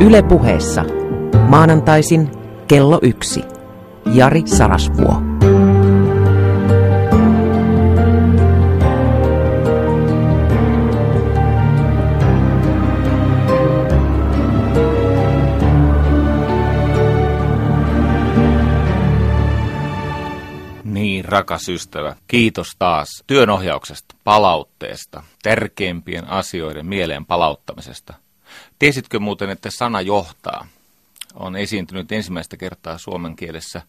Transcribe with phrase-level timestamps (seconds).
[0.00, 0.84] Yle puheessa.
[1.48, 2.30] Maanantaisin
[2.68, 3.44] kello yksi.
[4.14, 5.22] Jari Sarasvuo.
[20.84, 28.25] Niin, rakas ystävä, kiitos taas työnohjauksesta, palautteesta, tärkeimpien asioiden mieleen palauttamisesta.
[28.78, 30.66] Tiesitkö muuten, että sana johtaa
[31.34, 33.82] on esiintynyt ensimmäistä kertaa suomen kielessä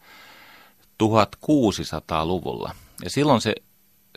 [1.04, 2.76] 1600-luvulla.
[3.04, 3.56] Ja silloin se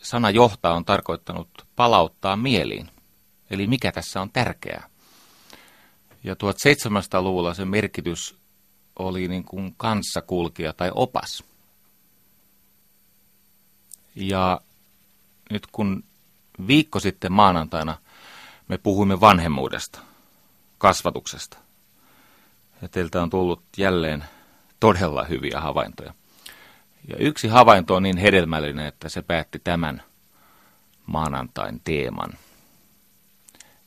[0.03, 2.91] sana johtaa on tarkoittanut palauttaa mieliin.
[3.51, 4.89] Eli mikä tässä on tärkeää.
[6.25, 8.37] Ja 1700-luvulla se merkitys
[8.99, 11.45] oli niin kuin kanssakulkija tai opas.
[14.15, 14.61] Ja
[15.51, 16.05] nyt kun
[16.67, 17.99] viikko sitten maanantaina
[18.69, 20.01] me puhuimme vanhemmuudesta,
[20.81, 21.59] kasvatuksesta,
[22.83, 24.25] ja teiltä on tullut jälleen
[24.81, 26.15] todella hyviä havaintoja.
[27.09, 30.03] Ja yksi havainto on niin hedelmällinen, että se päätti tämän
[31.07, 32.33] maanantain teeman.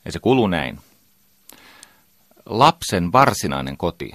[0.05, 0.79] Ja se kuluu näin.
[2.45, 4.11] Lapsen varsinainen koti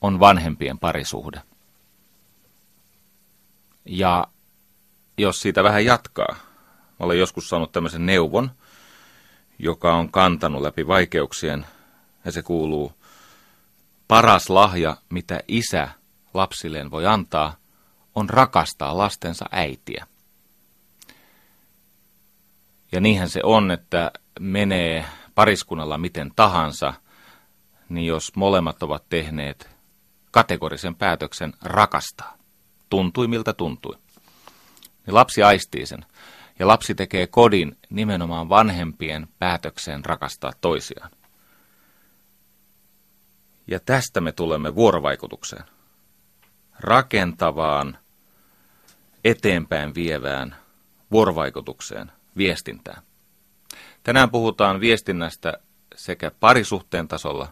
[0.00, 1.42] on vanhempien parisuhde.
[3.84, 4.26] Ja
[5.18, 6.36] jos siitä vähän jatkaa,
[6.98, 8.50] olen joskus saanut tämmöisen neuvon,
[9.58, 11.66] joka on kantanut läpi vaikeuksien,
[12.28, 12.92] ja se kuuluu,
[14.08, 15.88] paras lahja, mitä isä
[16.34, 17.56] lapsilleen voi antaa,
[18.14, 20.06] on rakastaa lastensa äitiä.
[22.92, 25.04] Ja niinhän se on, että menee
[25.34, 26.94] pariskunnalla miten tahansa,
[27.88, 29.70] niin jos molemmat ovat tehneet
[30.30, 32.36] kategorisen päätöksen rakastaa,
[32.90, 33.96] tuntui miltä tuntui,
[35.06, 36.06] niin lapsi aistii sen.
[36.58, 41.10] Ja lapsi tekee kodin nimenomaan vanhempien päätökseen rakastaa toisiaan.
[43.68, 45.64] Ja tästä me tulemme vuorovaikutukseen.
[46.80, 47.98] Rakentavaan,
[49.24, 50.56] eteenpäin vievään
[51.10, 53.02] vuorovaikutukseen, viestintään.
[54.02, 55.58] Tänään puhutaan viestinnästä
[55.96, 57.48] sekä parisuhteen tasolla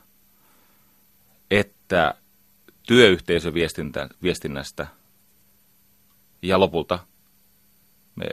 [1.50, 2.14] että
[2.86, 4.86] työyhteisöviestinnästä
[6.42, 6.98] ja lopulta
[8.16, 8.26] me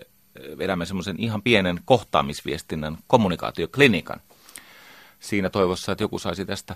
[0.58, 4.22] vedämme semmoisen ihan pienen kohtaamisviestinnän kommunikaatioklinikan.
[5.20, 6.76] Siinä toivossa, että joku saisi tästä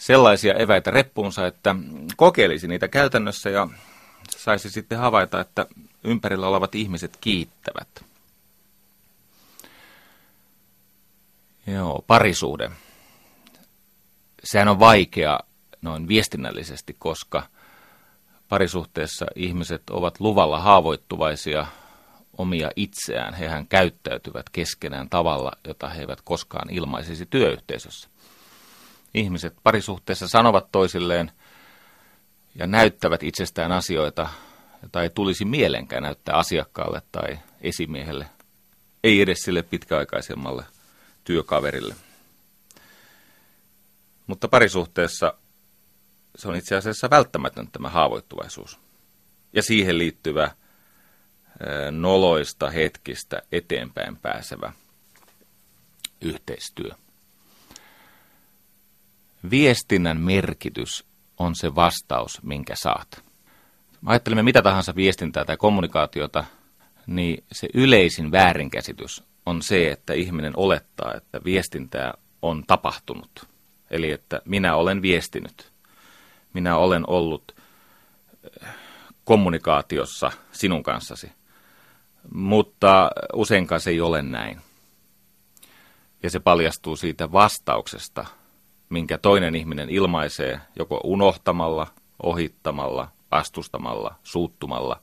[0.00, 1.76] sellaisia eväitä reppuunsa, että
[2.16, 3.68] kokeilisi niitä käytännössä ja
[4.30, 5.66] saisi sitten havaita, että
[6.04, 8.04] ympärillä olevat ihmiset kiittävät.
[11.66, 12.70] Joo, parisuhde.
[14.44, 15.40] Sehän on vaikea
[15.82, 17.42] noin viestinnällisesti, koska
[18.48, 21.66] parisuhteessa ihmiset ovat luvalla haavoittuvaisia
[22.38, 23.34] omia itseään.
[23.34, 28.09] Hehän käyttäytyvät keskenään tavalla, jota he eivät koskaan ilmaisisi työyhteisössä
[29.14, 31.32] ihmiset parisuhteessa sanovat toisilleen
[32.54, 34.28] ja näyttävät itsestään asioita,
[34.82, 38.26] joita ei tulisi mielenkään näyttää asiakkaalle tai esimiehelle,
[39.04, 40.64] ei edes sille pitkäaikaisemmalle
[41.24, 41.94] työkaverille.
[44.26, 45.34] Mutta parisuhteessa
[46.36, 48.78] se on itse asiassa välttämätön tämä haavoittuvaisuus.
[49.52, 50.50] Ja siihen liittyvä
[51.90, 54.72] noloista hetkistä eteenpäin pääsevä
[56.20, 56.90] yhteistyö.
[59.50, 61.04] Viestinnän merkitys
[61.38, 63.24] on se vastaus, minkä saat.
[64.06, 66.44] Ajattelemme mitä tahansa viestintää tai kommunikaatiota,
[67.06, 73.48] niin se yleisin väärinkäsitys on se, että ihminen olettaa, että viestintää on tapahtunut.
[73.90, 75.72] Eli että minä olen viestinyt.
[76.54, 77.54] Minä olen ollut
[78.44, 78.68] eh,
[79.24, 81.32] kommunikaatiossa sinun kanssasi.
[82.34, 84.60] Mutta useinkaan se ei ole näin.
[86.22, 88.26] Ja se paljastuu siitä vastauksesta,
[88.90, 91.86] minkä toinen ihminen ilmaisee joko unohtamalla,
[92.22, 95.00] ohittamalla, vastustamalla, suuttumalla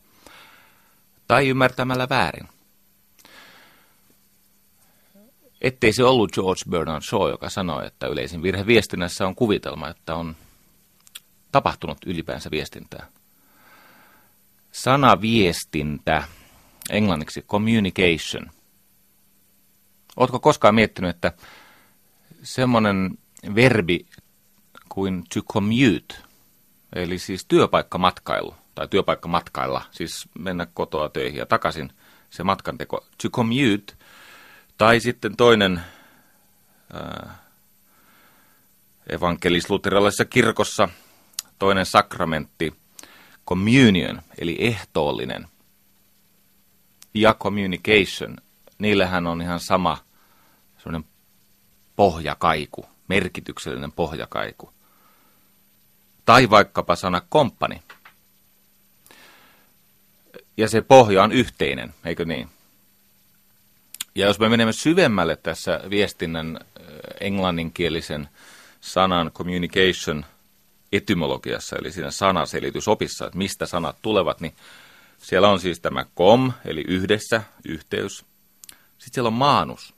[1.28, 2.48] tai ymmärtämällä väärin.
[5.62, 10.16] Ettei se ollut George Bernard Shaw, joka sanoi, että yleisin virhe viestinnässä on kuvitelma, että
[10.16, 10.36] on
[11.52, 13.08] tapahtunut ylipäänsä viestintää.
[14.72, 16.24] Sana viestintä,
[16.90, 18.52] englanniksi communication.
[20.18, 21.32] Oletko koskaan miettinyt, että
[22.44, 23.18] semmoinen
[23.56, 24.06] verbi
[24.90, 26.16] kuin to commute,
[26.96, 31.94] eli siis työpaikkamatkailu tai työpaikkamatkailla, siis mennä kotoa töihin ja takaisin
[32.30, 33.94] se matkanteko, to commute,
[34.78, 35.82] tai sitten toinen
[36.96, 37.36] äh,
[39.10, 40.90] evankelis-luterilaisessa kirkossa
[41.60, 42.74] toinen sakramentti,
[43.48, 45.48] communion, eli ehtoollinen,
[47.14, 48.38] ja communication,
[48.78, 49.98] niillähän on ihan sama
[50.78, 51.10] sellainen
[51.96, 54.74] pohjakaiku, merkityksellinen pohjakaiku.
[56.26, 57.84] Tai vaikkapa sana komppani.
[60.58, 62.50] Ja se pohja on yhteinen, eikö niin?
[64.16, 66.60] Ja jos me menemme syvemmälle tässä viestinnän
[67.20, 68.30] englanninkielisen
[68.82, 70.26] sanan communication
[70.92, 74.56] etymologiassa, eli siinä sanaselitysopissa, että mistä sanat tulevat, niin
[75.18, 78.18] siellä on siis tämä kom, eli yhdessä, yhteys.
[78.18, 79.94] Sitten siellä on maanus,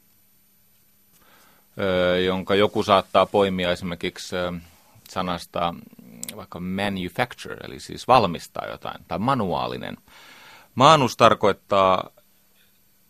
[2.25, 4.35] jonka joku saattaa poimia esimerkiksi
[5.09, 5.73] sanasta
[6.35, 9.97] vaikka manufacture, eli siis valmistaa jotain, tai manuaalinen.
[10.75, 12.09] Maanus tarkoittaa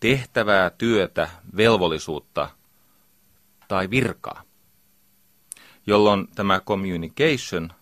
[0.00, 2.50] tehtävää, työtä, velvollisuutta
[3.68, 4.42] tai virkaa,
[5.86, 7.72] jolloin tämä communication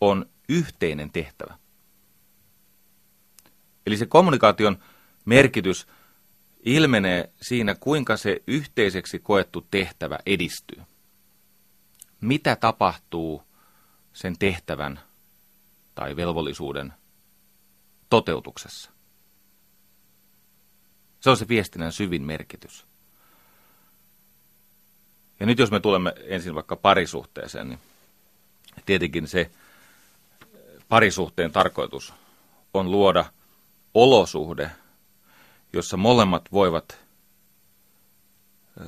[0.00, 1.54] on yhteinen tehtävä.
[3.86, 4.78] Eli se kommunikaation
[5.24, 5.86] merkitys
[6.62, 10.82] ilmenee siinä, kuinka se yhteiseksi koettu tehtävä edistyy.
[12.20, 13.42] Mitä tapahtuu
[14.12, 15.00] sen tehtävän
[15.94, 16.92] tai velvollisuuden
[18.10, 18.90] toteutuksessa?
[21.20, 22.86] Se on se viestinnän syvin merkitys.
[25.40, 27.78] Ja nyt jos me tulemme ensin vaikka parisuhteeseen, niin
[28.86, 29.50] tietenkin se
[30.88, 32.14] parisuhteen tarkoitus
[32.74, 33.24] on luoda
[33.94, 34.70] olosuhde,
[35.72, 36.98] jossa molemmat voivat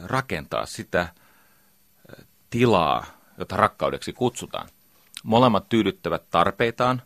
[0.05, 1.09] rakentaa sitä
[2.51, 3.07] tilaa,
[3.39, 4.69] jota rakkaudeksi kutsutaan.
[5.25, 7.03] Molemmat tyydyttävät tarpeitaan,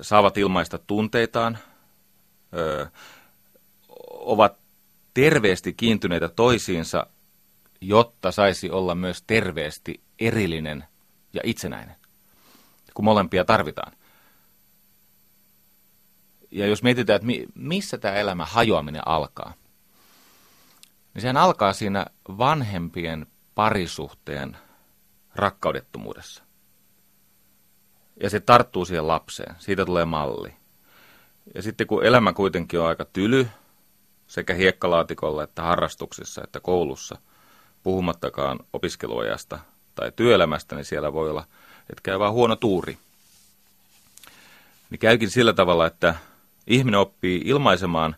[0.00, 1.58] saavat ilmaista tunteitaan,
[4.08, 4.58] ovat
[5.14, 7.06] terveesti kiintyneitä toisiinsa,
[7.80, 10.84] jotta saisi olla myös terveesti erillinen
[11.32, 11.96] ja itsenäinen,
[12.94, 13.92] kun molempia tarvitaan.
[16.54, 19.54] Ja jos mietitään, että missä tämä elämä hajoaminen alkaa,
[21.14, 24.56] niin sehän alkaa siinä vanhempien parisuhteen
[25.34, 26.42] rakkaudettomuudessa.
[28.22, 30.54] Ja se tarttuu siihen lapseen, siitä tulee malli.
[31.54, 33.48] Ja sitten kun elämä kuitenkin on aika tyly,
[34.26, 37.16] sekä hiekkalaatikolla että harrastuksissa että koulussa,
[37.82, 39.58] puhumattakaan opiskeluajasta
[39.94, 41.46] tai työelämästä, niin siellä voi olla,
[41.80, 42.98] että käy vaan huono tuuri.
[44.90, 46.14] Niin käykin sillä tavalla, että
[46.66, 48.16] ihminen oppii ilmaisemaan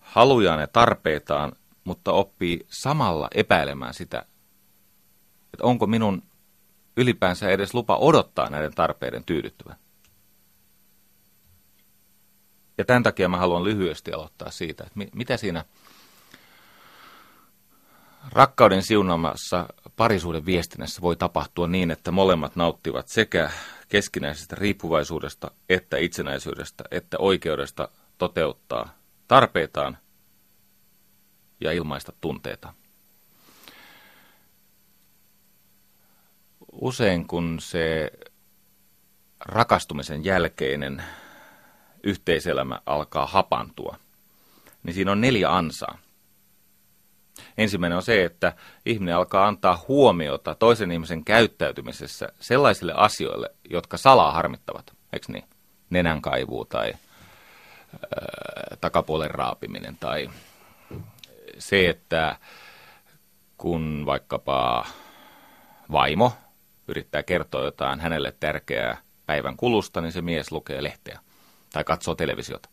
[0.00, 1.52] halujaan ja tarpeitaan,
[1.84, 4.24] mutta oppii samalla epäilemään sitä,
[5.52, 6.22] että onko minun
[6.96, 9.76] ylipäänsä edes lupa odottaa näiden tarpeiden tyydyttävän.
[12.78, 15.64] Ja tämän takia mä haluan lyhyesti aloittaa siitä, että mitä siinä
[18.32, 19.66] rakkauden siunaamassa
[19.96, 23.50] parisuuden viestinnässä voi tapahtua niin, että molemmat nauttivat sekä
[23.88, 27.88] keskinäisestä riippuvaisuudesta, että itsenäisyydestä, että oikeudesta
[28.18, 28.98] toteuttaa
[29.28, 29.98] tarpeitaan
[31.60, 32.74] ja ilmaista tunteita.
[36.72, 38.10] Usein kun se
[39.40, 41.04] rakastumisen jälkeinen
[42.02, 43.96] yhteiselämä alkaa hapantua,
[44.82, 45.98] niin siinä on neljä ansaa.
[47.58, 48.52] Ensimmäinen on se, että
[48.86, 54.92] ihminen alkaa antaa huomiota toisen ihmisen käyttäytymisessä sellaisille asioille, jotka salaa harmittavat.
[55.12, 55.44] Eikö niin?
[55.90, 60.30] Nenän kaivuu tai äh, takapuolen raapiminen tai
[61.58, 62.36] se, että
[63.58, 64.86] kun vaikkapa
[65.92, 66.32] vaimo
[66.88, 71.18] yrittää kertoa jotain hänelle tärkeää päivän kulusta, niin se mies lukee lehteä
[71.72, 72.68] tai katsoo televisiota.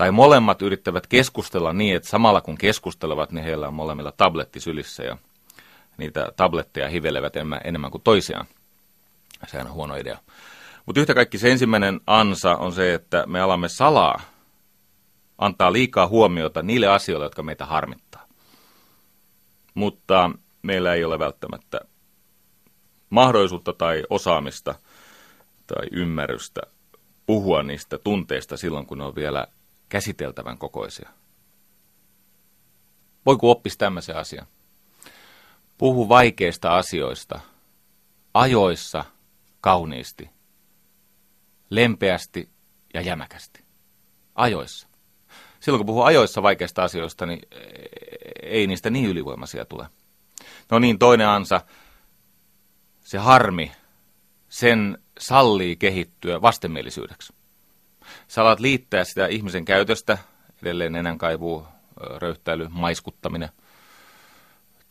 [0.00, 5.02] Tai molemmat yrittävät keskustella niin, että samalla kun keskustelevat, niin heillä on molemmilla tabletti sylissä
[5.02, 5.16] ja
[5.96, 8.46] niitä tabletteja hivelevät enemmän, enemmän kuin toisiaan.
[9.46, 10.18] Sehän on huono idea.
[10.86, 14.20] Mutta yhtä kaikki se ensimmäinen ansa on se, että me alamme salaa
[15.38, 18.26] antaa liikaa huomiota niille asioille, jotka meitä harmittaa.
[19.74, 20.30] Mutta
[20.62, 21.80] meillä ei ole välttämättä
[23.10, 24.74] mahdollisuutta tai osaamista
[25.66, 26.60] tai ymmärrystä
[27.26, 29.46] puhua niistä tunteista silloin, kun ne on vielä
[29.90, 31.10] käsiteltävän kokoisia.
[33.26, 34.46] Voiko oppisi tämmöisen asian?
[35.78, 37.40] Puhu vaikeista asioista,
[38.34, 39.04] ajoissa,
[39.60, 40.30] kauniisti,
[41.70, 42.48] lempeästi
[42.94, 43.64] ja jämäkästi.
[44.34, 44.88] Ajoissa.
[45.60, 47.40] Silloin kun puhuu ajoissa vaikeista asioista, niin
[48.42, 49.86] ei niistä niin ylivoimaisia tule.
[50.70, 51.60] No niin, toinen ansa,
[53.00, 53.72] se harmi,
[54.48, 57.32] sen sallii kehittyä vastenmielisyydeksi.
[58.28, 60.18] Sä alat liittää sitä ihmisen käytöstä,
[60.62, 61.66] edelleen enänkaivuu,
[62.16, 63.48] röyhtäily, maiskuttaminen,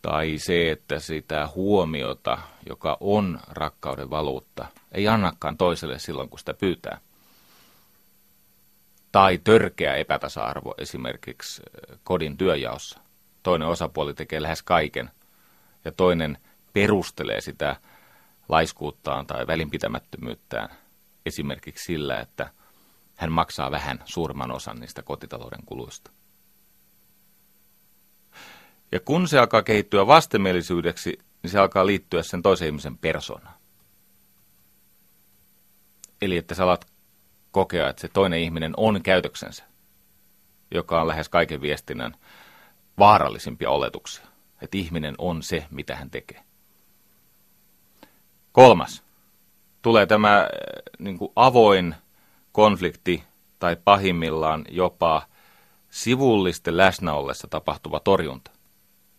[0.01, 2.38] tai se, että sitä huomiota,
[2.70, 7.00] joka on rakkauden valuutta, ei annakaan toiselle silloin, kun sitä pyytää.
[9.12, 11.62] Tai törkeä epätasa-arvo esimerkiksi
[12.04, 13.00] kodin työjaossa.
[13.44, 15.10] Toinen osapuoli tekee lähes kaiken
[15.86, 16.38] ja toinen
[16.74, 17.75] perustelee sitä
[18.50, 20.70] laiskuuttaan tai välinpitämättömyyttään
[21.25, 22.50] esimerkiksi sillä, että
[23.20, 26.12] hän maksaa vähän suurman osan niistä kotitalouden kuluista.
[28.92, 33.56] Ja kun se alkaa kehittyä vastenmielisyydeksi, niin se alkaa liittyä sen toisen ihmisen persoonaan.
[36.22, 36.86] Eli että sä alat
[37.52, 39.64] kokea, että se toinen ihminen on käytöksensä,
[40.72, 42.16] joka on lähes kaiken viestinnän
[43.00, 44.26] vaarallisimpia oletuksia.
[44.62, 46.44] Että ihminen on se, mitä hän tekee.
[48.52, 49.04] Kolmas.
[49.82, 50.48] Tulee tämä äh,
[51.00, 51.96] niin kuin avoin
[52.51, 53.24] konflikti
[53.60, 55.22] tai pahimmillaan jopa
[55.89, 58.51] sivullisten läsnäollessa tapahtuva torjunta.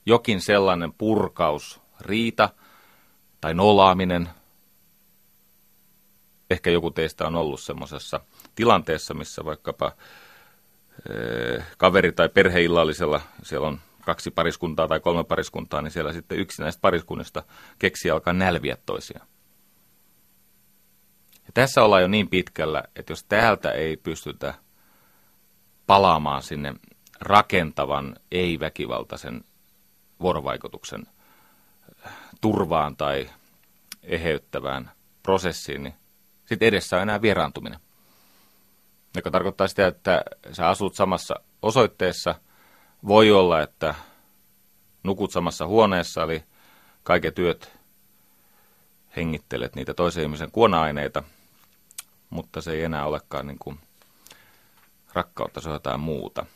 [0.06, 2.48] Jokin sellainen purkaus, riita
[3.40, 4.28] tai nolaaminen.
[6.50, 8.20] Ehkä joku teistä on ollut semmoisessa
[8.54, 9.92] tilanteessa, missä vaikkapa
[11.10, 16.62] ee, kaveri- tai perheillallisella, siellä on kaksi pariskuntaa tai kolme pariskuntaa, niin siellä sitten yksi
[16.62, 17.42] näistä pariskunnista
[17.78, 19.26] keksi alkaa nälviä toisiaan.
[21.50, 24.54] Ja tässä ollaan jo niin pitkällä, että jos täältä ei pystytä
[25.86, 26.74] palaamaan sinne
[27.20, 29.44] rakentavan, ei-väkivaltaisen
[30.20, 31.06] vuorovaikutuksen
[32.40, 33.30] turvaan tai
[34.02, 34.90] eheyttävään
[35.22, 35.94] prosessiin, niin
[36.46, 37.80] sitten edessä on enää vieraantuminen.
[39.16, 42.34] Joka tarkoittaa sitä, että sä asut samassa osoitteessa,
[43.06, 43.94] voi olla, että
[45.02, 46.44] nukut samassa huoneessa, eli
[47.02, 47.78] kaiket työt
[49.16, 51.22] hengittelet niitä toisen ihmisen kuona-aineita,
[52.30, 53.78] mutta se ei enää olekaan niin kuin
[55.12, 56.46] rakkautta, se on jotain muuta.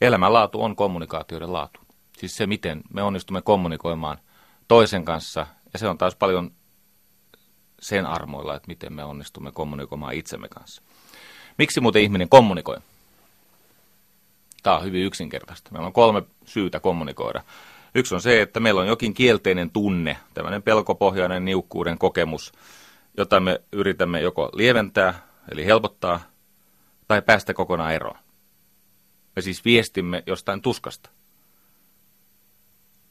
[0.00, 1.80] Elämänlaatu on kommunikaatioiden laatu.
[2.18, 4.18] Siis se, miten me onnistumme kommunikoimaan
[4.68, 6.50] toisen kanssa, ja se on taas paljon
[7.80, 10.82] sen armoilla, että miten me onnistumme kommunikoimaan itsemme kanssa.
[11.58, 12.76] Miksi muuten ihminen kommunikoi?
[14.62, 15.70] Tämä on hyvin yksinkertaista.
[15.72, 17.42] Meillä on kolme syytä kommunikoida.
[17.94, 22.52] Yksi on se, että meillä on jokin kielteinen tunne, tämmöinen pelkopohjainen niukkuuden kokemus,
[23.16, 26.20] jota me yritämme joko lieventää, eli helpottaa,
[27.08, 28.18] tai päästä kokonaan eroon.
[29.36, 31.10] Me siis viestimme jostain tuskasta.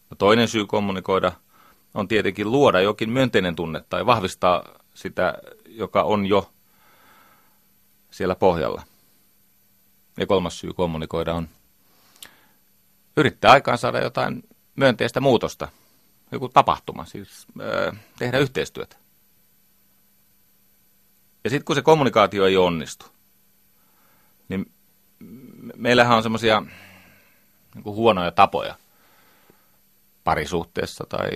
[0.09, 1.31] No toinen syy kommunikoida
[1.93, 4.63] on tietenkin luoda jokin myönteinen tunne tai vahvistaa
[4.93, 5.33] sitä,
[5.65, 6.51] joka on jo
[8.11, 8.83] siellä pohjalla.
[10.17, 11.49] Ja kolmas syy kommunikoida on
[13.17, 14.43] yrittää aikaan saada jotain
[14.75, 15.67] myönteistä muutosta,
[16.31, 17.47] joku tapahtuma, siis
[18.19, 18.95] tehdä yhteistyötä.
[21.43, 23.05] Ja sitten kun se kommunikaatio ei onnistu,
[24.49, 24.71] niin
[25.75, 26.63] meillähän on semmoisia
[27.75, 28.75] niin huonoja tapoja
[30.23, 31.29] parisuhteessa tai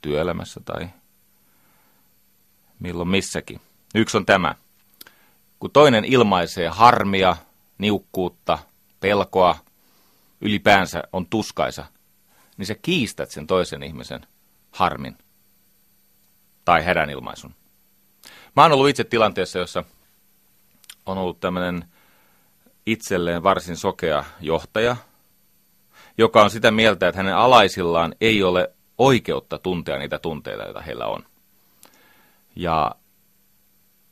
[0.00, 0.88] työelämässä tai
[2.78, 3.60] milloin missäkin.
[3.94, 4.54] Yksi on tämä.
[5.58, 7.36] Kun toinen ilmaisee harmia,
[7.78, 8.58] niukkuutta,
[9.00, 9.58] pelkoa,
[10.40, 11.86] ylipäänsä on tuskaisa,
[12.56, 14.26] niin sä kiistät sen toisen ihmisen
[14.70, 15.18] harmin
[16.64, 17.54] tai hädänilmaisun.
[18.56, 19.84] Mä oon ollut itse tilanteessa, jossa
[21.06, 21.84] on ollut tämmöinen
[22.86, 24.96] itselleen varsin sokea johtaja,
[26.18, 31.06] joka on sitä mieltä, että hänen alaisillaan ei ole oikeutta tuntea niitä tunteita, joita heillä
[31.06, 31.26] on.
[32.56, 32.94] Ja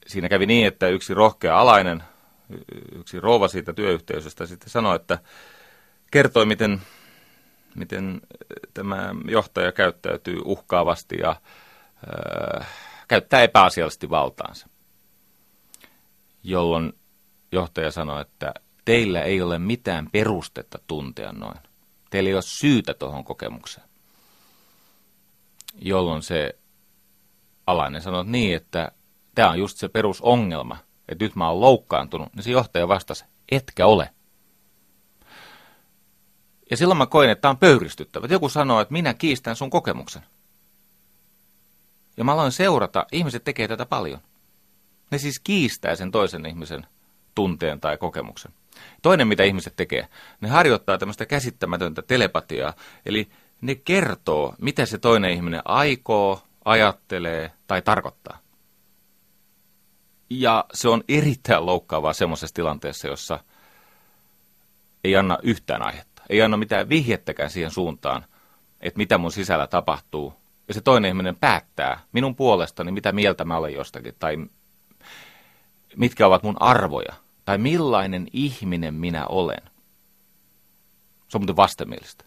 [0.06, 2.02] siinä kävi niin, että yksi rohkea alainen,
[2.92, 5.18] yksi rouva siitä työyhteisöstä sitten sanoi, että
[6.10, 6.82] kertoi, miten,
[7.74, 8.20] miten
[8.74, 11.36] tämä johtaja käyttäytyy uhkaavasti ja
[12.60, 14.68] äh, käyttää epäasiallisesti valtaansa.
[16.42, 16.92] Jolloin
[17.52, 21.58] johtaja sanoi, että teillä ei ole mitään perustetta tuntea noin.
[22.10, 23.88] Teillä ei ole syytä tuohon kokemukseen.
[25.78, 26.58] Jolloin se
[27.66, 28.92] alainen sanoi niin, että
[29.34, 30.76] tämä on just se perusongelma,
[31.08, 34.10] että nyt mä oon loukkaantunut, niin se johtaja vastasi, etkä ole.
[36.70, 38.26] Ja silloin mä koin, että tämä on pöyristyttävä.
[38.30, 40.22] Joku sanoo, että minä kiistän sun kokemuksen.
[42.16, 44.20] Ja mä aloin seurata, ihmiset tekee tätä paljon.
[45.10, 46.86] Ne siis kiistää sen toisen ihmisen
[47.34, 48.52] tunteen tai kokemuksen.
[49.02, 50.08] Toinen, mitä ihmiset tekee,
[50.40, 52.72] ne harjoittaa tämmöistä käsittämätöntä telepatiaa,
[53.06, 53.28] eli
[53.60, 58.38] ne kertoo, mitä se toinen ihminen aikoo, ajattelee tai tarkoittaa.
[60.30, 63.38] Ja se on erittäin loukkaavaa semmoisessa tilanteessa, jossa
[65.04, 66.22] ei anna yhtään aihetta.
[66.28, 68.24] Ei anna mitään vihjettäkään siihen suuntaan,
[68.80, 70.34] että mitä mun sisällä tapahtuu.
[70.68, 74.36] Ja se toinen ihminen päättää minun puolestani, mitä mieltä mä olen jostakin, tai
[75.96, 79.62] mitkä ovat mun arvoja, tai millainen ihminen minä olen.
[81.28, 82.24] Se on muuten vastenmielistä.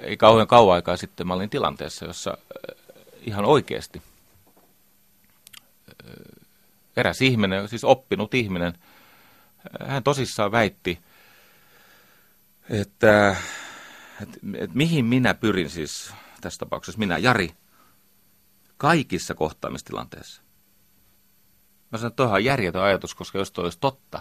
[0.00, 2.38] Ei kauhean kauan aikaa sitten mä olin tilanteessa, jossa
[3.26, 4.02] ihan oikeasti–
[6.96, 8.72] eräs ihminen, siis oppinut ihminen,
[9.86, 10.98] hän tosissaan väitti,
[12.70, 13.36] että
[14.22, 17.50] että et mihin minä pyrin siis tässä tapauksessa, minä, Jari,
[18.76, 20.42] kaikissa kohtaamistilanteissa.
[21.90, 24.20] Mä sanon, että järjetön ajatus, koska jos toi olisi totta,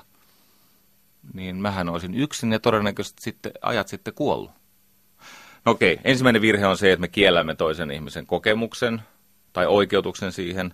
[1.34, 4.52] niin mähän olisin yksin ja todennäköisesti sitten ajat sitten kuollut.
[5.66, 9.02] No okei, ensimmäinen virhe on se, että me kiellämme toisen ihmisen kokemuksen
[9.54, 10.74] tai oikeutuksen siihen.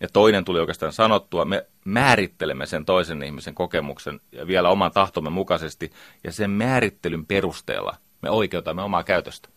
[0.00, 5.30] Ja toinen tuli oikeastaan sanottua, me määrittelemme sen toisen ihmisen kokemuksen ja vielä oman tahtomme
[5.30, 5.92] mukaisesti,
[6.24, 9.48] ja sen määrittelyn perusteella me oikeutamme omaa käytöstä.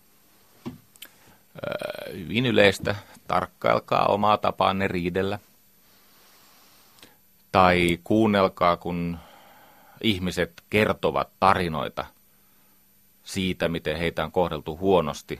[0.67, 2.95] Öö, hyvin yleistä,
[3.27, 5.39] tarkkailkaa omaa tapaanne riidellä.
[7.51, 9.17] Tai kuunnelkaa, kun
[10.01, 12.05] ihmiset kertovat tarinoita
[13.23, 15.39] siitä, miten heitä on kohdeltu huonosti,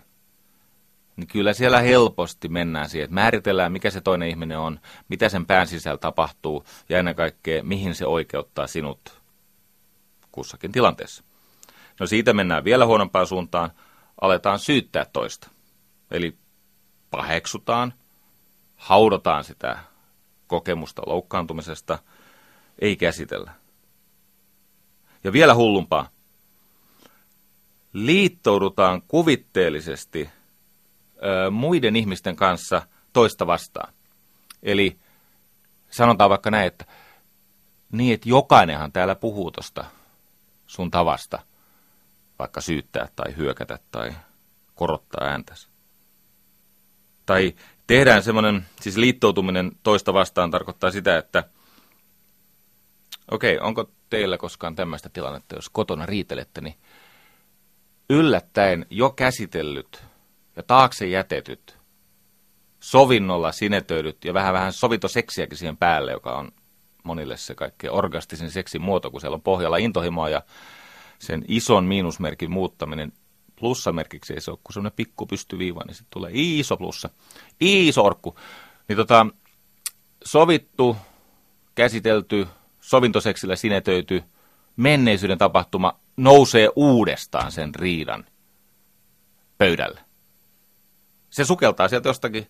[1.18, 5.46] niin kyllä siellä helposti mennään siihen, että määritellään, mikä se toinen ihminen on, mitä sen
[5.46, 9.22] pään sisällä tapahtuu ja ennen kaikkea, mihin se oikeuttaa sinut
[10.32, 11.24] kussakin tilanteessa.
[12.00, 13.72] No siitä mennään vielä huonompaan suuntaan,
[14.22, 15.50] aletaan syyttää toista.
[16.12, 16.38] Eli
[17.12, 17.94] paheksutaan,
[18.76, 19.80] haudotaan sitä
[20.48, 22.00] kokemusta loukkaantumisesta,
[22.80, 23.52] ei käsitellä.
[25.24, 26.10] Ja vielä hullumpaa,
[27.94, 30.30] liittoudutaan kuvitteellisesti
[31.52, 32.82] muiden ihmisten kanssa
[33.14, 33.94] toista vastaan.
[34.64, 35.00] Eli
[35.90, 36.86] sanotaan vaikka näin, että
[37.92, 39.86] niin, että jokainenhan täällä puhuu tuosta
[40.68, 41.40] sun tavasta,
[42.40, 44.14] vaikka syyttää tai hyökätä tai
[44.76, 45.68] korottaa ääntäsi.
[47.26, 47.56] Tai
[47.88, 51.44] tehdään semmoinen, siis liittoutuminen toista vastaan tarkoittaa sitä, että
[53.32, 56.76] okei, okay, onko teillä koskaan tämmöistä tilannetta, jos kotona riitelette, niin
[58.10, 60.04] yllättäen jo käsitellyt
[60.58, 61.78] ja taakse jätetyt,
[62.80, 66.52] sovinnolla sinetöidyt ja vähän vähän sovintoseksiäkin siihen päälle, joka on
[67.04, 70.42] monille se kaikkein orgastisin seksin muoto, kun siellä on pohjalla intohimoa ja
[71.20, 73.14] sen ison miinusmerkin muuttaminen
[73.60, 77.10] plussamerkiksi ei se ole kuin semmoinen pikku pystyviiva, niin sitten tulee iso plussa,
[77.60, 78.40] iso orkku.
[78.88, 79.26] Niin tota,
[80.26, 80.98] sovittu,
[81.76, 82.48] käsitelty,
[82.82, 84.24] sovintoseksillä sinetöity,
[84.76, 88.26] menneisyyden tapahtuma nousee uudestaan sen riidan
[89.58, 90.07] pöydälle.
[91.38, 92.48] Se sukeltaa sieltä jostakin,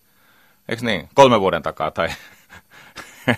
[0.68, 2.08] eikö niin, kolme vuoden takaa tai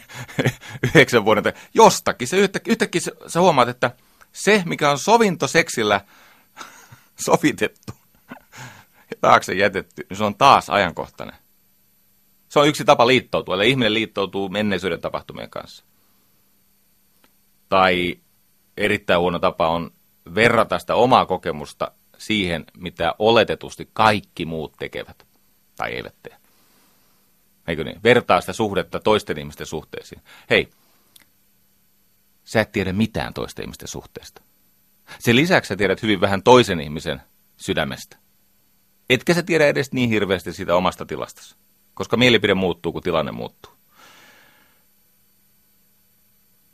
[0.83, 1.61] yhdeksän vuoden takaa.
[1.75, 2.29] Jostakin.
[2.29, 3.91] Se yhtäkkiä, yhtäkkiä sä, sä huomaat, että
[4.33, 6.01] se, mikä on sovintoseksillä
[7.27, 7.93] sovitettu
[9.11, 11.37] ja taakse jätetty, niin se on taas ajankohtainen.
[12.49, 15.85] Se on yksi tapa liittoutua, eli ihminen liittoutuu menneisyyden tapahtumien kanssa.
[17.69, 18.19] Tai
[18.77, 19.91] erittäin huono tapa on
[20.35, 25.30] verrata sitä omaa kokemusta siihen, mitä oletetusti kaikki muut tekevät
[25.81, 26.37] tai eivät tee.
[27.69, 28.01] Eikö niin?
[28.05, 30.23] Vertaa sitä suhdetta toisten ihmisten suhteisiin.
[30.51, 30.69] Hei,
[32.45, 34.43] sä et tiedä mitään toisten ihmisten suhteesta.
[35.19, 37.23] Sen lisäksi sä tiedät hyvin vähän toisen ihmisen
[37.57, 38.17] sydämestä.
[39.11, 41.57] Etkä sä tiedä edes niin hirveästi siitä omasta tilastasi,
[41.95, 43.73] koska mielipide muuttuu, kun tilanne muuttuu.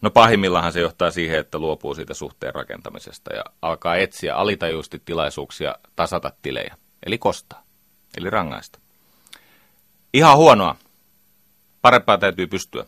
[0.03, 5.75] No pahimmillaan se johtaa siihen, että luopuu siitä suhteen rakentamisesta ja alkaa etsiä alitajuisesti tilaisuuksia
[5.97, 7.63] tasata tilejä, eli kostaa,
[8.17, 8.86] eli rangaista.
[10.15, 10.77] Ihan huonoa.
[11.83, 12.87] Parempaa täytyy pystyä.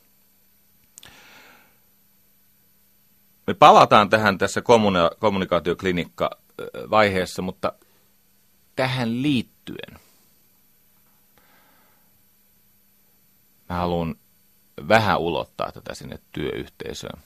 [3.46, 7.72] Me palataan tähän tässä kommuni- kommunikaatioklinikka-vaiheessa, mutta
[8.76, 9.98] tähän liittyen
[13.68, 14.14] mä haluan
[14.88, 17.22] vähän ulottaa tätä sinne työyhteisöön.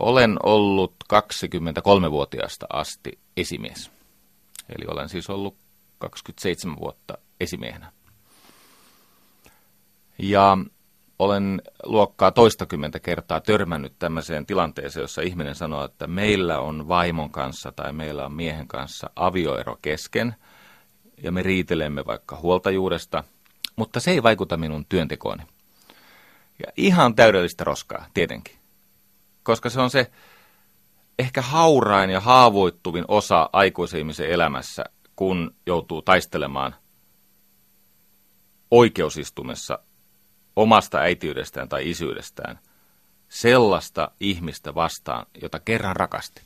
[0.00, 3.90] Olen ollut 23-vuotiaasta asti esimies.
[4.68, 5.56] Eli olen siis ollut
[5.98, 7.92] 27 vuotta esimiehenä.
[10.18, 10.58] Ja
[11.18, 17.72] olen luokkaa toistakymmentä kertaa törmännyt tämmöiseen tilanteeseen, jossa ihminen sanoo, että meillä on vaimon kanssa
[17.72, 20.34] tai meillä on miehen kanssa avioero kesken,
[21.22, 23.24] ja me riitelemme vaikka huoltajuudesta–
[23.76, 25.42] mutta se ei vaikuta minun työntekooni.
[26.58, 28.56] Ja ihan täydellistä roskaa, tietenkin.
[29.42, 30.10] Koska se on se
[31.18, 34.84] ehkä haurain ja haavoittuvin osa aikuisen ihmisen elämässä,
[35.16, 36.74] kun joutuu taistelemaan
[38.70, 39.78] oikeusistumessa
[40.56, 42.58] omasta äitiydestään tai isyydestään
[43.28, 46.42] sellaista ihmistä vastaan, jota kerran rakasti,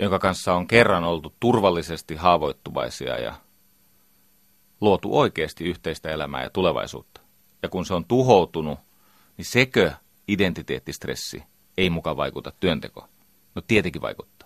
[0.00, 3.34] jonka kanssa on kerran oltu turvallisesti haavoittuvaisia ja
[4.80, 7.20] luotu oikeasti yhteistä elämää ja tulevaisuutta.
[7.62, 8.78] Ja kun se on tuhoutunut,
[9.36, 9.92] niin sekö
[10.28, 11.42] identiteettistressi
[11.76, 13.08] ei mukaan vaikuta työntekoon?
[13.54, 14.37] No tietenkin vaikuttaa.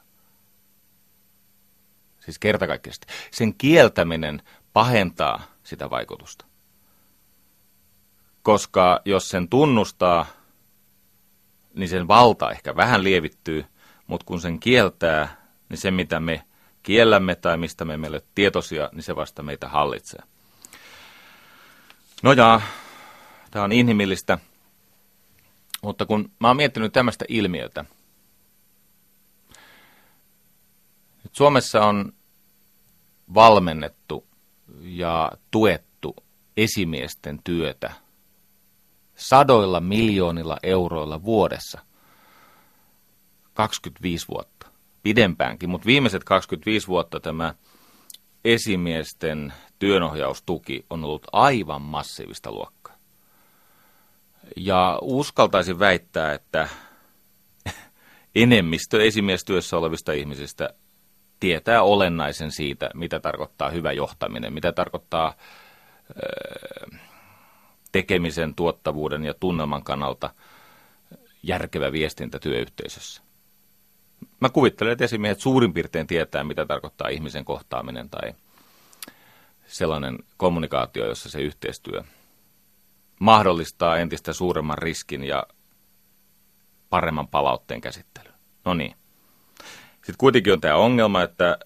[2.25, 3.07] Siis kertakaikkisesti.
[3.31, 6.45] Sen kieltäminen pahentaa sitä vaikutusta.
[8.43, 10.27] Koska jos sen tunnustaa,
[11.75, 13.65] niin sen valta ehkä vähän lievittyy,
[14.07, 15.37] mutta kun sen kieltää,
[15.69, 16.45] niin se mitä me
[16.83, 20.21] kiellämme tai mistä me ole tietoisia, niin se vasta meitä hallitsee.
[22.23, 22.61] No ja,
[23.51, 24.39] tämä on inhimillistä,
[25.83, 27.85] mutta kun mä oon miettinyt tämmöistä ilmiötä,
[31.33, 32.13] Suomessa on
[33.35, 34.27] valmennettu
[34.81, 36.17] ja tuettu
[36.57, 37.93] esimiesten työtä
[39.17, 41.81] sadoilla miljoonilla euroilla vuodessa
[43.55, 44.67] 25 vuotta,
[45.03, 47.55] pidempäänkin, mutta viimeiset 25 vuotta tämä
[48.45, 52.97] esimiesten työnohjaustuki on ollut aivan massiivista luokkaa.
[54.57, 56.69] Ja uskaltaisin väittää, että
[58.35, 60.75] enemmistö esimiestyössä olevista ihmisistä
[61.43, 65.35] tietää olennaisen siitä, mitä tarkoittaa hyvä johtaminen, mitä tarkoittaa
[67.93, 70.31] tekemisen, tuottavuuden ja tunnelman kannalta
[71.43, 73.23] järkevä viestintä työyhteisössä.
[74.41, 78.35] Mä kuvittelen, että esimiehet suurin piirtein tietää, mitä tarkoittaa ihmisen kohtaaminen tai
[79.67, 82.03] sellainen kommunikaatio, jossa se yhteistyö
[83.21, 85.47] mahdollistaa entistä suuremman riskin ja
[86.91, 88.35] paremman palautteen käsittelyn.
[88.65, 89.02] No niin.
[90.03, 91.59] Sitten kuitenkin on tämä ongelma, että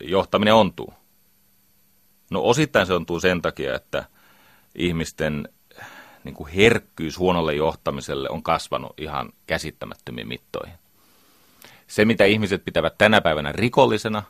[0.00, 0.94] johtaminen ontuu.
[2.30, 4.04] No osittain se ontuu sen takia, että
[4.74, 5.48] ihmisten
[6.24, 10.74] niin kuin herkkyys huonolle johtamiselle on kasvanut ihan käsittämättömiin mittoihin.
[11.86, 14.22] Se, mitä ihmiset pitävät tänä päivänä rikollisena,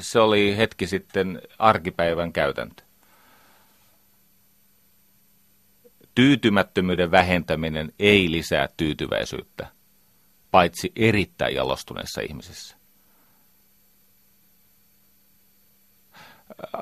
[0.00, 2.82] se oli hetki sitten arkipäivän käytäntö.
[6.14, 9.66] Tyytymättömyyden vähentäminen ei lisää tyytyväisyyttä,
[10.54, 12.76] paitsi erittäin jalostuneissa ihmisissä.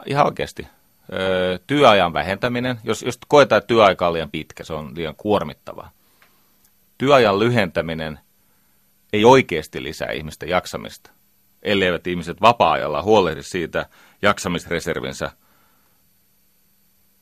[0.07, 0.67] Ihan oikeasti.
[1.67, 5.91] Työajan vähentäminen, jos, jos koetaan, että työaika on liian pitkä, se on liian kuormittavaa.
[6.99, 8.19] Työajan lyhentäminen
[9.13, 11.11] ei oikeasti lisää ihmisten jaksamista,
[11.63, 13.87] elleivät ihmiset vapaa-ajalla huolehdi siitä
[14.23, 15.31] jaksamisreservinsä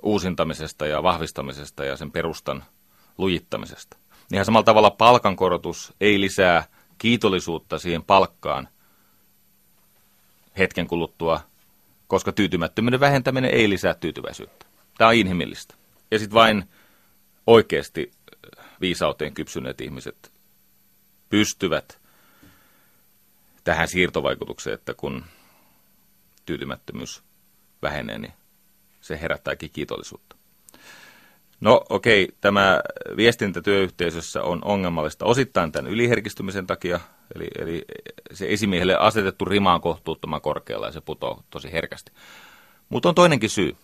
[0.03, 2.65] uusintamisesta ja vahvistamisesta ja sen perustan
[3.19, 3.97] lujittamisesta.
[4.33, 6.64] Ihan samalla tavalla palkankorotus ei lisää
[6.99, 8.69] kiitollisuutta siihen palkkaan
[10.59, 11.40] hetken kuluttua,
[12.07, 14.66] koska tyytymättömyyden vähentäminen ei lisää tyytyväisyyttä.
[14.99, 15.75] Tämä on inhimillistä.
[16.11, 16.64] Ja sitten vain
[17.47, 18.11] oikeasti
[18.81, 20.33] viisauteen kypsyneet ihmiset
[21.29, 22.01] pystyvät
[23.64, 25.25] tähän siirtovaikutukseen, että kun
[26.47, 27.23] tyytymättömyys
[27.83, 28.33] vähenee, niin
[29.01, 30.37] se herättääkin kiitollisuutta.
[31.61, 32.81] No okei, okay, tämä
[33.16, 37.01] viestintä työyhteisössä on ongelmallista osittain tämän yliherkistymisen takia,
[37.35, 37.85] eli, eli
[38.33, 42.12] se esimiehelle asetettu rima on kohtuuttoman korkealla ja se putoo tosi herkästi.
[42.88, 43.77] Mutta on toinenkin syy,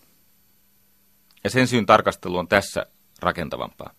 [1.43, 2.85] ja sen syyn tarkastelu on tässä
[3.19, 3.93] rakentavampaa.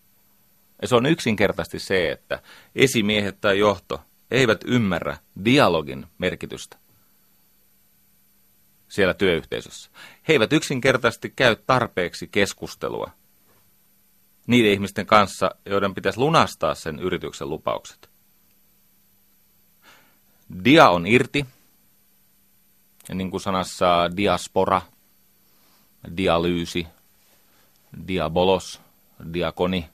[0.81, 2.39] Ja se on yksinkertaisesti se, että
[2.75, 6.77] esimiehet tai johto eivät ymmärrä dialogin merkitystä
[8.87, 9.89] siellä työyhteisössä.
[10.27, 13.11] He eivät yksinkertaisesti käy tarpeeksi keskustelua
[14.49, 18.09] niiden ihmisten kanssa, joiden pitäisi lunastaa sen yrityksen lupaukset.
[20.63, 21.45] Dia on irti,
[23.09, 24.81] ja niin kuin sanassa diaspora,
[26.17, 26.87] dialyysi,
[28.07, 28.81] diabolos,
[29.33, 29.89] diakoni,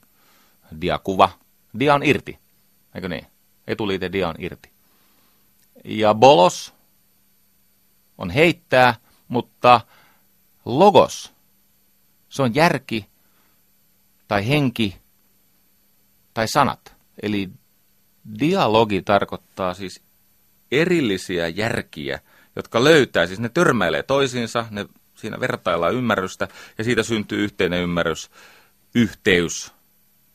[0.82, 1.30] diakuva,
[1.80, 2.39] dia on irti,
[2.96, 3.28] eikö niin?
[3.68, 4.70] Etuliite dia on irti.
[5.86, 6.74] Ja bolos
[8.18, 8.96] on heittää,
[9.28, 9.82] mutta
[10.65, 11.34] logos,
[12.30, 13.06] se on järki
[14.28, 14.98] tai henki
[16.34, 16.96] tai sanat.
[17.22, 17.50] Eli
[18.40, 20.02] dialogi tarkoittaa siis
[20.72, 22.20] erillisiä järkiä,
[22.56, 24.86] jotka löytää, siis ne törmäilee toisiinsa, ne
[25.16, 28.32] siinä vertaillaan ymmärrystä ja siitä syntyy yhteinen ymmärrys,
[28.96, 29.72] yhteys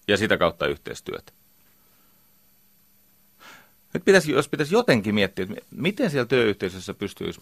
[0.08, 1.32] ja sitä kautta yhteistyötä.
[3.94, 7.40] Nyt pitäisi, jos pitäisi jotenkin miettiä, että miten siellä työyhteisössä pystyisi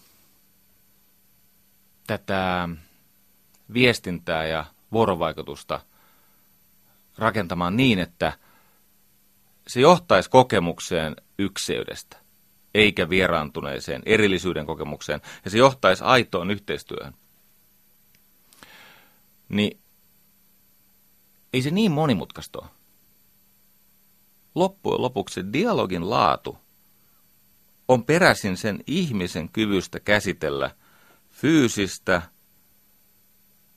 [2.06, 2.68] tätä
[3.72, 5.80] viestintää ja vuorovaikutusta
[7.18, 8.32] rakentamaan niin, että
[9.66, 12.16] se johtaisi kokemukseen ykseydestä,
[12.74, 17.14] eikä vieraantuneeseen erillisyyden kokemukseen, ja se johtaisi aitoon yhteistyöhön.
[19.48, 19.80] Niin
[21.52, 22.68] ei se niin monimutkaista ole.
[24.54, 26.58] Loppujen lopuksi dialogin laatu
[27.88, 30.70] on peräisin sen ihmisen kyvystä käsitellä
[31.30, 32.22] fyysistä,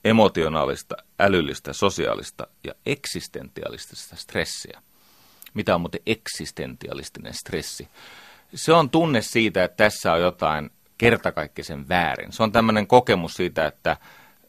[0.04, 4.82] emotionaalista, älyllistä, sosiaalista ja eksistentialistista stressiä.
[5.54, 7.88] Mitä on muuten eksistentialistinen stressi?
[8.54, 12.32] Se on tunne siitä, että tässä on jotain kertakaikkisen väärin.
[12.32, 13.96] Se on tämmöinen kokemus siitä, että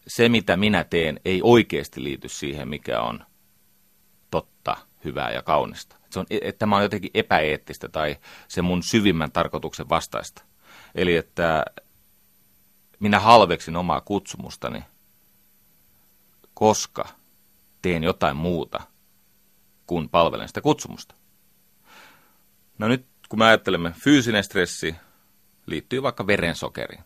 [0.07, 3.25] se mitä minä teen ei oikeasti liity siihen, mikä on
[4.31, 5.95] totta, hyvää ja kaunista.
[6.09, 10.43] Se on, että tämä on jotenkin epäeettistä tai se mun syvimmän tarkoituksen vastaista.
[10.95, 11.65] Eli että
[12.99, 14.83] minä halveksin omaa kutsumustani,
[16.63, 17.09] koska
[17.81, 18.81] teen jotain muuta
[19.87, 21.15] kuin palvelen sitä kutsumusta.
[22.77, 24.95] No nyt kun me ajattelemme fyysinen stressi,
[25.65, 27.03] liittyy vaikka verensokeriin.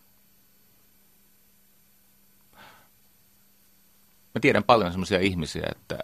[4.34, 5.98] Mä tiedän paljon sellaisia ihmisiä, että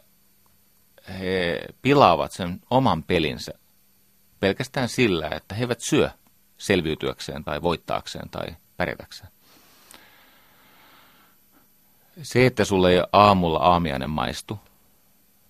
[1.08, 3.52] he pilaavat sen oman pelinsä
[4.40, 6.10] pelkästään sillä, että he eivät syö
[6.58, 9.33] selviytyäkseen tai voittaakseen tai pärjätäkseen.
[12.22, 14.58] Se, että sulle ei aamulla aamiainen maistu,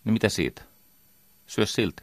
[0.05, 0.63] niin mitä siitä?
[1.47, 2.03] Syö silti.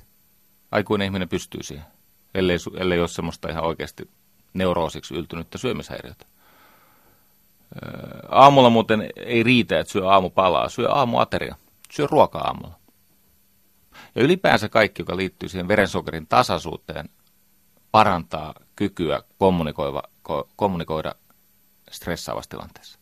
[0.72, 1.86] Aikuinen ihminen pystyy siihen,
[2.34, 4.10] ellei, ellei ole semmoista ihan oikeasti
[4.54, 6.26] neuroosiksi yltynyttä syömishäiriötä.
[8.30, 11.56] Aamulla muuten ei riitä, että syö aamupalaa, syö aamuateria,
[11.92, 12.80] syö ruokaa aamulla.
[14.16, 17.10] Ja ylipäänsä kaikki, joka liittyy siihen verensokerin tasaisuuteen,
[17.92, 20.04] parantaa kykyä kommunikoida,
[20.56, 21.16] kommunikoida
[21.92, 23.01] stressaavassa tilanteessa.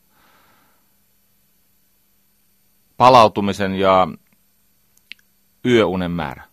[2.99, 4.07] Palautumisen ja
[5.65, 6.43] yöunen määrä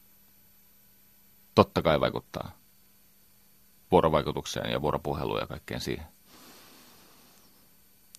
[1.55, 2.59] totta kai vaikuttaa
[3.91, 6.07] vuorovaikutukseen ja vuoropuheluun ja kaikkeen siihen.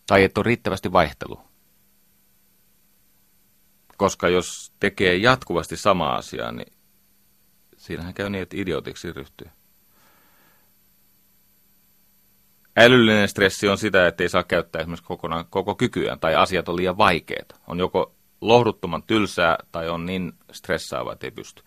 [0.07, 1.39] Tai että on riittävästi vaihtelu.
[3.97, 6.73] Koska jos tekee jatkuvasti samaa asiaa, niin
[7.77, 9.49] siinähän käy niin, että idiotiksi ryhtyy.
[12.77, 16.75] Älyllinen stressi on sitä, että ei saa käyttää esimerkiksi kokonaan koko kykyään tai asiat on
[16.75, 17.55] liian vaikeita.
[17.67, 21.63] On joko lohduttoman tylsää tai on niin stressaava, että ei pysty.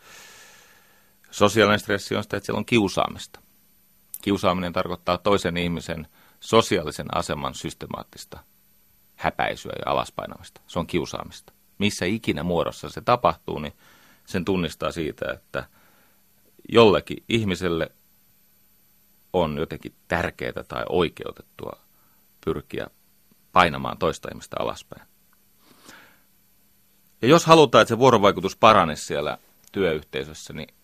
[1.30, 3.40] Sosiaalinen stressi on sitä, että siellä on kiusaamista.
[4.22, 6.06] Kiusaaminen tarkoittaa toisen ihmisen
[6.40, 8.38] sosiaalisen aseman systemaattista
[9.16, 10.60] häpäisyä ja alaspainamista.
[10.66, 11.52] Se on kiusaamista.
[11.78, 13.72] Missä ikinä muodossa se tapahtuu, niin
[14.26, 15.64] sen tunnistaa siitä, että
[16.68, 17.90] jollekin ihmiselle
[19.32, 21.80] on jotenkin tärkeää tai oikeutettua
[22.44, 22.86] pyrkiä
[23.52, 25.08] painamaan toista ihmistä alaspäin.
[27.22, 29.38] Ja jos halutaan, että se vuorovaikutus paranee siellä
[29.72, 30.74] työyhteisössä, niin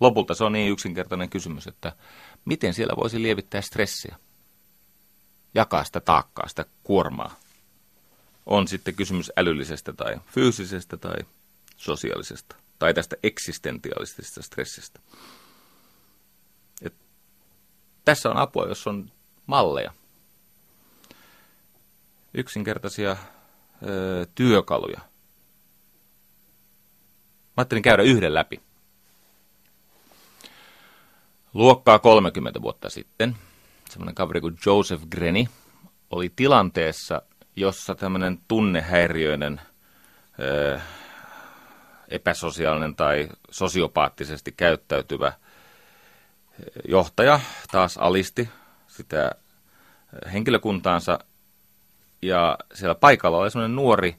[0.00, 1.92] lopulta se on niin yksinkertainen kysymys, että
[2.44, 4.16] miten siellä voisi lievittää stressiä,
[5.54, 7.36] jakaa sitä taakkaa, sitä kuormaa.
[8.46, 11.16] On sitten kysymys älyllisestä tai fyysisestä tai
[11.76, 15.00] sosiaalisesta tai tästä eksistentiaalisesta stressistä.
[16.82, 16.94] Et
[18.04, 19.10] tässä on apua, jos on
[19.46, 19.92] malleja.
[22.34, 23.16] Yksinkertaisia
[23.82, 25.00] ö, työkaluja.
[27.56, 28.60] Mä ajattelin käydä yhden läpi.
[31.54, 33.36] Luokkaa 30 vuotta sitten
[33.90, 35.48] semmoinen kaveri kuin Joseph Greni
[36.10, 37.22] oli tilanteessa,
[37.56, 39.60] jossa tämmöinen tunnehäiriöinen,
[40.40, 40.80] ö,
[42.08, 45.32] epäsosiaalinen tai sosiopaattisesti käyttäytyvä
[46.88, 47.40] johtaja
[47.72, 48.48] taas alisti
[48.86, 49.30] sitä
[50.32, 51.18] henkilökuntaansa
[52.22, 54.16] ja siellä paikalla oli semmoinen nuori,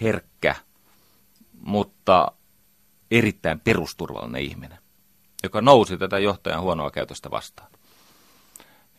[0.00, 0.54] herkkä,
[1.66, 2.32] mutta
[3.10, 4.78] erittäin perusturvallinen ihminen
[5.44, 7.70] joka nousi tätä johtajan huonoa käytöstä vastaan.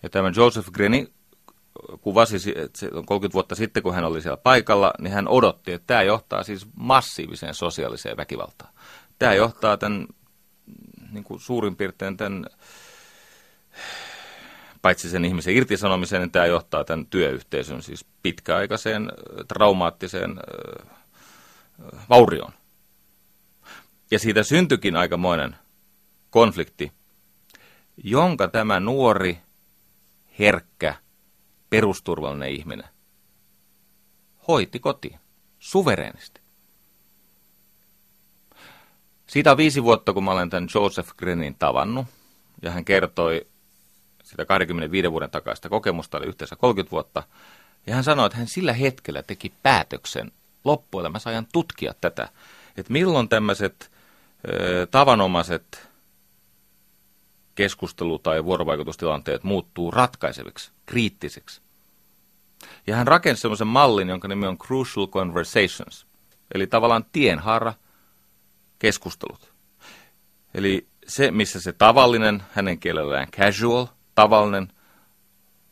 [0.04, 1.08] Ja tämä Joseph Greni
[2.01, 6.01] kuvasi, että 30 vuotta sitten, kun hän oli siellä paikalla, niin hän odotti, että tämä
[6.01, 8.73] johtaa siis massiiviseen sosiaaliseen väkivaltaan.
[9.19, 10.08] Tämä johtaa tämän
[11.12, 12.45] niin kuin suurin piirtein tämän,
[14.82, 19.12] paitsi sen ihmisen irtisanomiseen, niin tämä johtaa tämän työyhteisön siis pitkäaikaiseen
[19.47, 20.39] traumaattiseen
[22.09, 22.53] vaurioon.
[24.11, 25.55] Ja siitä syntyikin aikamoinen
[26.29, 26.91] konflikti,
[28.03, 29.38] jonka tämä nuori,
[30.39, 30.95] herkkä,
[31.69, 32.89] perusturvallinen ihminen
[34.47, 35.19] hoiti kotiin
[35.59, 36.41] suvereenisti.
[39.27, 42.07] Siitä on viisi vuotta, kun mä olen tämän Joseph Grenin tavannut,
[42.61, 43.47] ja hän kertoi
[44.23, 47.23] sitä 25 vuoden takaista kokemusta, oli yhteensä 30 vuotta,
[47.88, 50.31] ja hän sanoi, että hän sillä hetkellä teki päätöksen
[50.65, 52.30] loppuelämässä ajan tutkia tätä,
[52.78, 53.91] että milloin tämmöiset
[54.91, 55.89] tavanomaiset
[57.56, 61.62] keskustelu- tai vuorovaikutustilanteet muuttuu ratkaiseviksi, kriittisiksi.
[62.88, 66.06] Ja hän rakensi semmoisen mallin, jonka nimi on Crucial Conversations,
[66.54, 67.73] eli tavallaan tienhaara
[68.80, 69.54] keskustelut.
[70.54, 74.71] Eli se, missä se tavallinen, hänen kielellään casual, tavallinen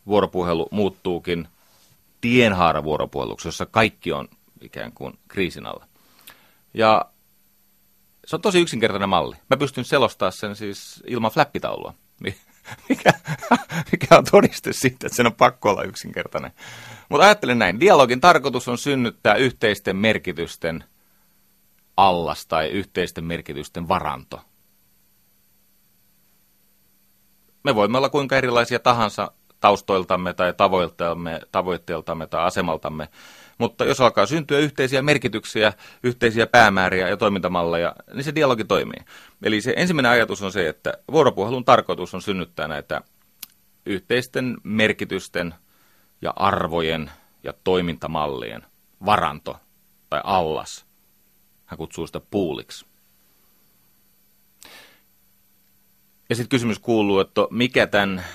[0.08, 1.48] vuoropuhelu muuttuukin
[2.22, 4.28] tienhaara vuoropuheluksi, jossa kaikki on
[4.63, 5.88] ikään kuin kriisin alla.
[6.73, 7.06] Ja
[8.26, 9.36] se on tosi yksinkertainen malli.
[9.49, 11.93] Mä pystyn selostamaan sen siis ilman flappitaulua,
[12.89, 13.13] mikä,
[13.91, 16.52] mikä on todiste siitä, että sen on pakko olla yksinkertainen.
[17.10, 20.84] Mutta ajattelen näin, dialogin tarkoitus on synnyttää yhteisten merkitysten
[21.97, 24.41] allas tai yhteisten merkitysten varanto.
[27.63, 30.54] Me voimme olla kuinka erilaisia tahansa taustoiltamme tai
[31.52, 33.10] tavoitteeltamme tai asemaltamme,
[33.63, 35.73] mutta jos alkaa syntyä yhteisiä merkityksiä,
[36.04, 38.99] yhteisiä päämääriä ja toimintamalleja, niin se dialogi toimii.
[39.43, 43.02] Eli se ensimmäinen ajatus on se, että vuoropuhelun tarkoitus on synnyttää näitä
[43.86, 45.56] yhteisten merkitysten
[46.21, 47.12] ja arvojen
[47.43, 48.63] ja toimintamallien
[49.06, 49.60] varanto
[50.10, 50.86] tai allas.
[51.65, 52.86] Hän kutsuu sitä puuliksi.
[56.30, 58.26] Ja sitten kysymys kuuluu, että mikä tämän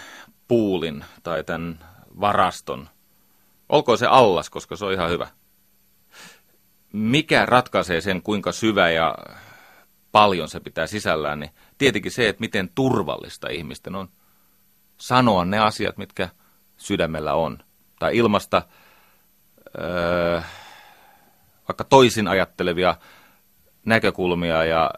[0.49, 1.79] puulin tai tämän
[2.21, 2.89] varaston,
[3.69, 5.29] olkoon se allas, koska se on ihan hyvä.
[6.93, 9.15] Mikä ratkaisee sen, kuinka syvä ja
[10.13, 14.09] paljon se pitää sisällään, niin tietenkin se, että miten turvallista ihmisten on
[14.99, 16.29] sanoa ne asiat, mitkä
[16.77, 17.59] sydämellä on.
[17.99, 18.63] Tai ilmasta
[19.81, 20.41] öö,
[21.69, 22.97] vaikka toisin ajattelevia
[23.85, 24.91] näkökulmia ja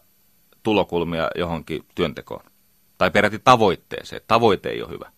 [0.62, 2.44] tulokulmia johonkin työntekoon.
[2.98, 4.22] Tai peräti tavoitteeseen.
[4.26, 5.10] Tavoite ei ole hyvä.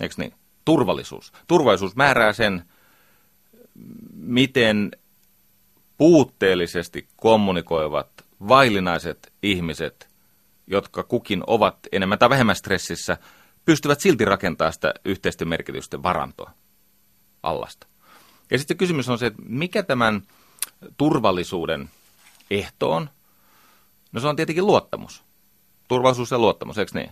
[0.00, 0.34] Eikö niin?
[0.64, 1.32] Turvallisuus.
[1.46, 2.64] Turvallisuus määrää sen,
[4.14, 4.90] miten
[5.96, 8.08] puutteellisesti kommunikoivat
[8.48, 10.08] vaillinaiset ihmiset,
[10.66, 13.16] jotka kukin ovat enemmän tai vähemmän stressissä,
[13.64, 16.50] pystyvät silti rakentamaan sitä yhteisten merkitysten varantoa
[17.42, 17.86] allasta.
[18.50, 20.22] Ja sitten kysymys on se, että mikä tämän
[20.96, 21.90] turvallisuuden
[22.50, 23.10] ehto on?
[24.12, 25.22] No se on tietenkin luottamus.
[25.88, 27.10] Turvallisuus ja luottamus, eikö niin?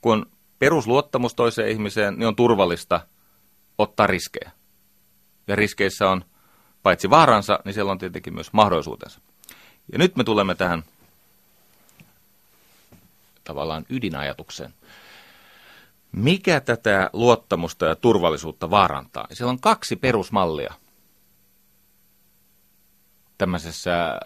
[0.00, 0.26] Kun
[0.58, 3.00] perusluottamus toiseen ihmiseen, niin on turvallista
[3.78, 4.50] ottaa riskejä.
[5.48, 6.24] Ja riskeissä on
[6.82, 9.20] paitsi vaaransa, niin siellä on tietenkin myös mahdollisuutensa.
[9.92, 10.82] Ja nyt me tulemme tähän
[13.44, 14.74] tavallaan ydinajatukseen.
[16.12, 19.26] Mikä tätä luottamusta ja turvallisuutta vaarantaa?
[19.32, 20.74] Siellä on kaksi perusmallia
[23.38, 24.20] tämmöisessä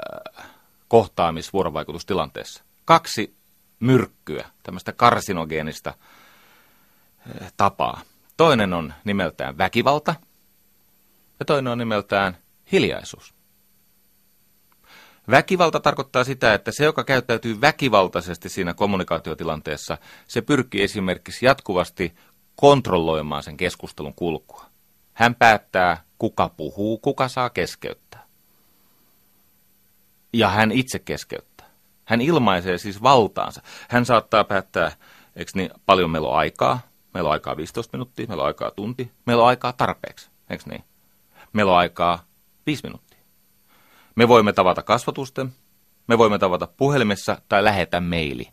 [0.88, 2.64] kohtaamisvuorovaikutustilanteessa.
[2.84, 3.36] Kaksi
[3.80, 5.94] myrkkyä, tämmöistä karsinogeenista
[7.40, 8.00] eh, tapaa.
[8.36, 10.14] Toinen on nimeltään väkivalta
[11.42, 12.36] ja toinen on nimeltään
[12.72, 13.34] hiljaisuus.
[15.30, 22.14] Väkivalta tarkoittaa sitä, että se, joka käyttäytyy väkivaltaisesti siinä kommunikaatiotilanteessa, se pyrkii esimerkiksi jatkuvasti
[22.56, 24.66] kontrolloimaan sen keskustelun kulkua.
[25.12, 28.26] Hän päättää, kuka puhuu, kuka saa keskeyttää.
[30.32, 31.70] Ja hän itse keskeyttää.
[32.04, 33.62] Hän ilmaisee siis valtaansa.
[33.88, 34.92] Hän saattaa päättää,
[35.36, 36.80] eikö niin, paljon meillä on aikaa.
[37.14, 40.84] Meillä on aikaa 15 minuuttia, meillä on aikaa tunti, meillä on aikaa tarpeeksi, eikö niin?
[41.52, 42.24] Meillä on aikaa
[42.66, 43.18] 5 minuuttia.
[44.14, 45.54] Me voimme tavata kasvatusten,
[46.06, 48.48] me voimme tavata puhelimessa tai lähetä meili.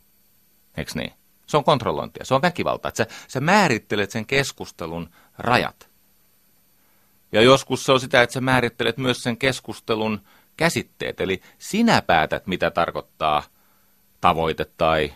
[0.77, 1.13] Eikö niin?
[1.45, 2.91] Se on kontrollointia, se on väkivaltaa.
[2.95, 5.89] Sä, sä määrittelet sen keskustelun rajat.
[7.31, 10.21] Ja joskus se on sitä, että sä määrittelet myös sen keskustelun
[10.57, 11.21] käsitteet.
[11.21, 13.43] Eli sinä päätät, mitä tarkoittaa
[14.21, 15.13] tavoite tai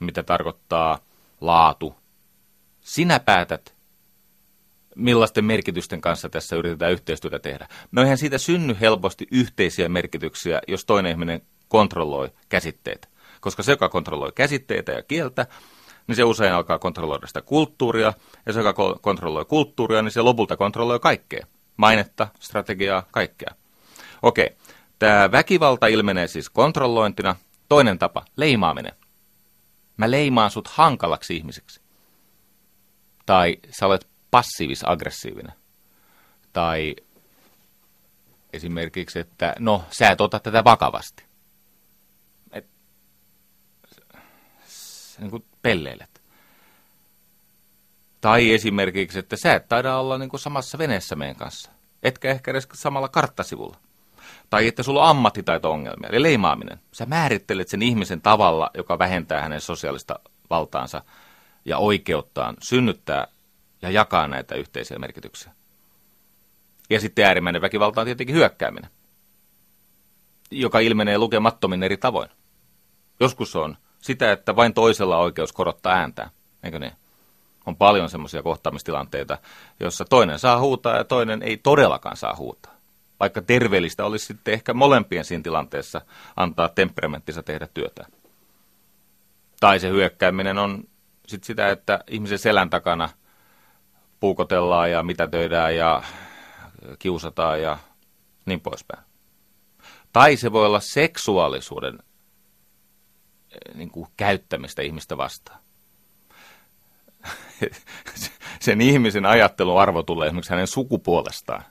[0.00, 0.98] mitä tarkoittaa
[1.40, 1.94] laatu.
[2.80, 3.74] Sinä päätät,
[5.00, 7.68] millaisten merkitysten kanssa tässä yritetään yhteistyötä tehdä.
[7.92, 13.08] No eihän siitä synny helposti yhteisiä merkityksiä, jos toinen ihminen kontrolloi käsitteitä.
[13.40, 15.46] Koska se, joka kontrolloi käsitteitä ja kieltä,
[16.06, 18.12] niin se usein alkaa kontrolloida sitä kulttuuria,
[18.46, 21.46] ja se, joka kontrolloi kulttuuria, niin se lopulta kontrolloi kaikkea.
[21.76, 23.54] Mainetta, strategiaa, kaikkea.
[24.22, 24.56] Okei,
[24.98, 27.36] tämä väkivalta ilmenee siis kontrollointina.
[27.68, 28.92] Toinen tapa, leimaaminen.
[29.96, 31.80] Mä leimaan sut hankalaksi ihmiseksi.
[33.26, 35.52] Tai sä olet passiivis-aggressiivinen.
[36.52, 36.96] Tai
[38.52, 41.24] esimerkiksi, että no, sä et ota tätä vakavasti.
[42.52, 42.66] Et,
[45.18, 46.22] niin kuin pelleilet.
[48.20, 51.70] Tai esimerkiksi, että sä et taida olla niin kuin samassa veneessä meidän kanssa.
[52.02, 53.76] Etkä ehkä edes samalla karttasivulla.
[54.50, 56.80] Tai että sulla on ammattitaito-ongelmia, eli leimaaminen.
[56.92, 60.18] Sä määrittelet sen ihmisen tavalla, joka vähentää hänen sosiaalista
[60.50, 61.02] valtaansa
[61.64, 63.26] ja oikeuttaan synnyttää
[63.82, 65.52] ja jakaa näitä yhteisiä merkityksiä.
[66.90, 68.90] Ja sitten äärimmäinen väkivalta on tietenkin hyökkääminen,
[70.50, 72.30] joka ilmenee lukemattomin eri tavoin.
[73.20, 76.30] Joskus on sitä, että vain toisella on oikeus korottaa ääntää,
[76.62, 76.92] eikö niin?
[77.66, 79.38] On paljon semmoisia kohtaamistilanteita,
[79.80, 82.74] jossa toinen saa huutaa ja toinen ei todellakaan saa huutaa.
[83.20, 86.00] Vaikka terveellistä olisi sitten ehkä molempien siinä tilanteessa
[86.36, 88.06] antaa temperamenttinsa tehdä työtä.
[89.60, 90.84] Tai se hyökkääminen on
[91.26, 93.08] sitten sitä, että ihmisen selän takana–
[94.20, 96.02] puukotellaan ja mitätöidään ja
[96.98, 97.78] kiusataan ja
[98.46, 99.04] niin poispäin.
[100.12, 101.98] Tai se voi olla seksuaalisuuden
[103.50, 105.60] eh, niin kuin, käyttämistä ihmistä vastaan.
[108.60, 111.64] Sen ihmisen ajatteluarvo tulee esimerkiksi hänen sukupuolestaan.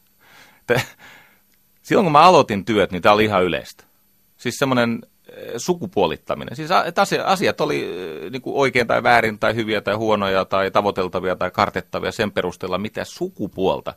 [1.82, 3.84] Silloin kun mä aloitin työt, niin tämä oli ihan yleistä.
[4.38, 5.02] Siis semmoinen
[5.58, 6.56] sukupuolittaminen.
[6.56, 6.70] Siis
[7.26, 7.90] asiat oli
[8.32, 12.78] niin kuin oikein tai väärin tai hyviä tai huonoja tai tavoiteltavia tai kartettavia sen perusteella,
[12.78, 13.94] mitä sukupuolta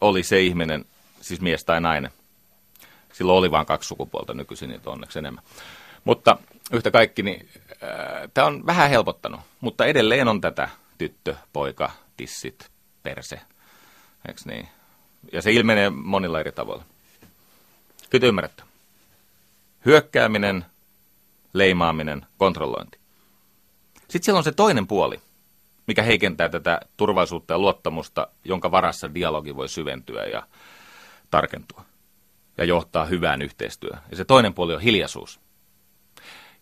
[0.00, 0.84] oli se ihminen,
[1.20, 2.10] siis mies tai nainen.
[3.12, 5.44] Silloin oli vain kaksi sukupuolta, nykyisin niitä onneksi enemmän.
[6.04, 6.38] Mutta
[6.72, 12.70] yhtä kaikki, niin äh, tämä on vähän helpottanut, mutta edelleen on tätä tyttö, poika, tissit,
[13.02, 13.40] perse,
[14.28, 14.68] eikö niin?
[15.32, 16.84] Ja se ilmenee monilla eri tavoilla.
[18.10, 18.62] Kyllä ymmärrätte.
[19.84, 20.64] Hyökkääminen,
[21.52, 22.98] leimaaminen, kontrollointi.
[23.94, 25.20] Sitten siellä on se toinen puoli,
[25.86, 30.46] mikä heikentää tätä turvallisuutta ja luottamusta, jonka varassa dialogi voi syventyä ja
[31.30, 31.84] tarkentua
[32.58, 34.02] ja johtaa hyvään yhteistyöhön.
[34.10, 35.40] Ja se toinen puoli on hiljaisuus.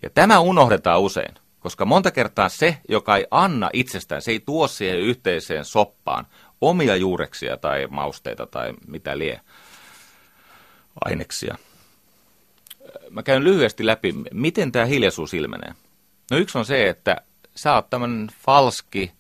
[0.03, 4.69] Ja tämä unohdetaan usein, koska monta kertaa se, joka ei anna itsestään, se ei tuo
[4.69, 6.27] siihen yhteiseen soppaan
[6.61, 9.41] omia juureksia tai mausteita tai mitä lie
[11.05, 11.57] aineksia.
[13.13, 15.75] Mä käyn lyhyesti läpi, miten tämä hiljaisuus ilmenee.
[16.31, 17.17] No yksi on se, että
[17.55, 19.13] sä oot tämmöinen falski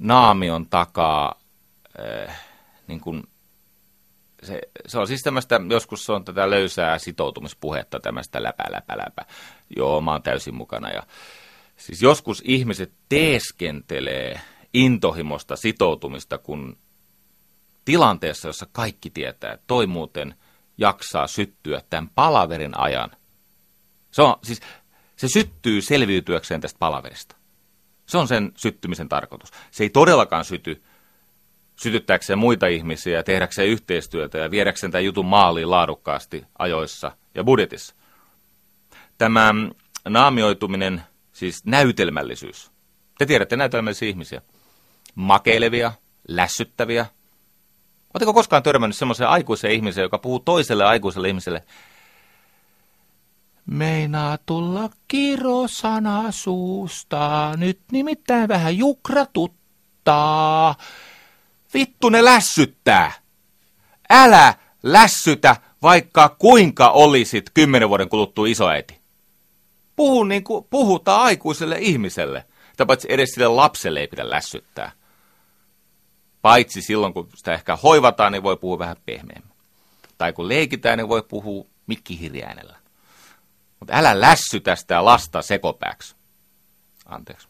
[0.00, 1.40] naamion takaa,
[2.00, 2.40] äh,
[2.86, 3.24] niin kuin
[4.42, 9.24] se, se on siis tämmöistä, joskus se on tätä löysää sitoutumispuhetta, tämmöistä läpä, läpä, läpä.
[9.76, 10.90] Joo, mä oon täysin mukana.
[10.90, 11.02] Ja,
[11.76, 14.40] siis joskus ihmiset teeskentelee
[14.74, 16.78] intohimosta sitoutumista, kun
[17.84, 20.34] tilanteessa, jossa kaikki tietää, että toi muuten
[20.78, 23.10] jaksaa syttyä tämän palaverin ajan.
[24.10, 24.60] Se, on, siis,
[25.16, 27.36] se syttyy selviytyäkseen tästä palaverista.
[28.06, 29.50] Se on sen syttymisen tarkoitus.
[29.70, 30.82] Se ei todellakaan syty
[31.76, 37.94] sytyttääkseen muita ihmisiä, tehdäkseen yhteistyötä ja viedäkseen tämän jutun maaliin laadukkaasti ajoissa ja budjetissa.
[39.18, 39.54] Tämä
[40.08, 41.02] naamioituminen,
[41.32, 42.70] siis näytelmällisyys.
[43.18, 44.42] Te tiedätte näytelmällisiä ihmisiä.
[45.14, 45.92] Makeilevia,
[46.28, 47.06] lässyttäviä.
[48.16, 51.62] Oletteko koskaan törmännyt semmoiseen aikuiseen ihmiseen, joka puhuu toiselle aikuiselle ihmiselle,
[53.66, 60.74] Meinaa tulla kirosana suusta, nyt nimittäin vähän jukratuttaa.
[61.74, 63.12] Vittu ne lässyttää.
[64.10, 69.00] Älä lässytä, vaikka kuinka olisit kymmenen vuoden kuluttua isoäiti.
[69.96, 72.46] Puhu niin kuin puhutaan aikuiselle ihmiselle.
[72.76, 74.92] Tai paitsi edes sille lapselle ei pidä lässyttää.
[76.46, 79.52] Paitsi silloin, kun sitä ehkä hoivataan, niin voi puhua vähän pehmeämmin.
[80.18, 82.76] Tai kun leikitään, niin voi puhua mikkihirjäänellä.
[83.80, 86.16] Mutta älä lässytä sitä lasta sekopääksi.
[87.06, 87.48] Anteeksi.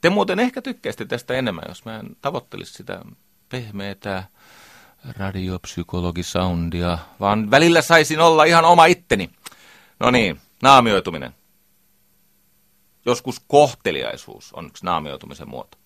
[0.00, 3.00] Te muuten ehkä tykkäisitte tästä enemmän, jos mä en tavoittelisi sitä
[3.48, 4.24] pehmeätä
[5.16, 9.30] radiopsykologisoundia, vaan välillä saisin olla ihan oma itteni.
[10.00, 11.34] No niin, naamioituminen.
[13.06, 15.78] Joskus kohteliaisuus on yksi naamioitumisen muoto.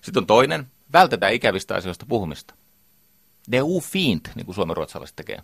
[0.00, 2.54] Sitten on toinen, vältetään ikävistä asioista puhumista.
[3.52, 5.42] De u fint, niin kuin ruotsalaiset tekee.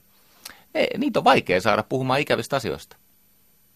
[0.74, 2.96] Ne, niitä on vaikea saada puhumaan ikävistä asioista.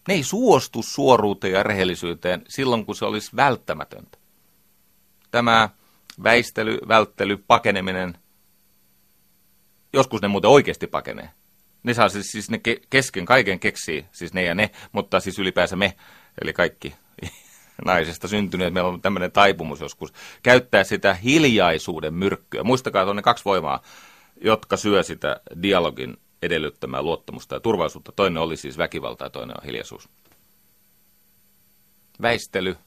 [0.07, 4.17] Ne ei suostu suoruuteen ja rehellisyyteen silloin, kun se olisi välttämätöntä.
[5.31, 5.69] Tämä
[6.23, 8.17] väistely, välttely, pakeneminen,
[9.93, 11.29] joskus ne muuten oikeasti pakenee.
[11.83, 15.39] Ne saa siis, siis ne ke, kesken kaiken keksii, siis ne ja ne, mutta siis
[15.39, 15.95] ylipäänsä me,
[16.41, 16.95] eli kaikki
[17.85, 20.13] naisesta syntyneet, meillä on tämmöinen taipumus joskus,
[20.43, 22.63] käyttää sitä hiljaisuuden myrkkyä.
[22.63, 23.81] Muistakaa, että on ne kaksi voimaa,
[24.41, 28.11] jotka syö sitä dialogin edellyttämää luottamusta ja turvallisuutta.
[28.11, 30.09] Toinen oli siis väkivalta ja toinen on hiljaisuus.
[32.21, 32.77] Väistely,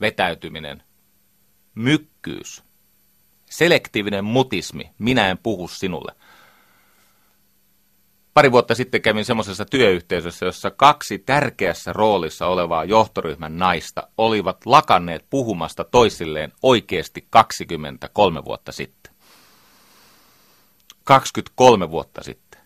[0.00, 0.82] vetäytyminen,
[1.74, 2.62] mykkyys,
[3.50, 6.12] selektiivinen mutismi, minä en puhu sinulle.
[8.36, 15.26] Pari vuotta sitten kävin semmoisessa työyhteisössä, jossa kaksi tärkeässä roolissa olevaa johtoryhmän naista olivat lakanneet
[15.30, 19.12] puhumasta toisilleen oikeasti 23 vuotta sitten.
[21.04, 22.60] 23 vuotta sitten.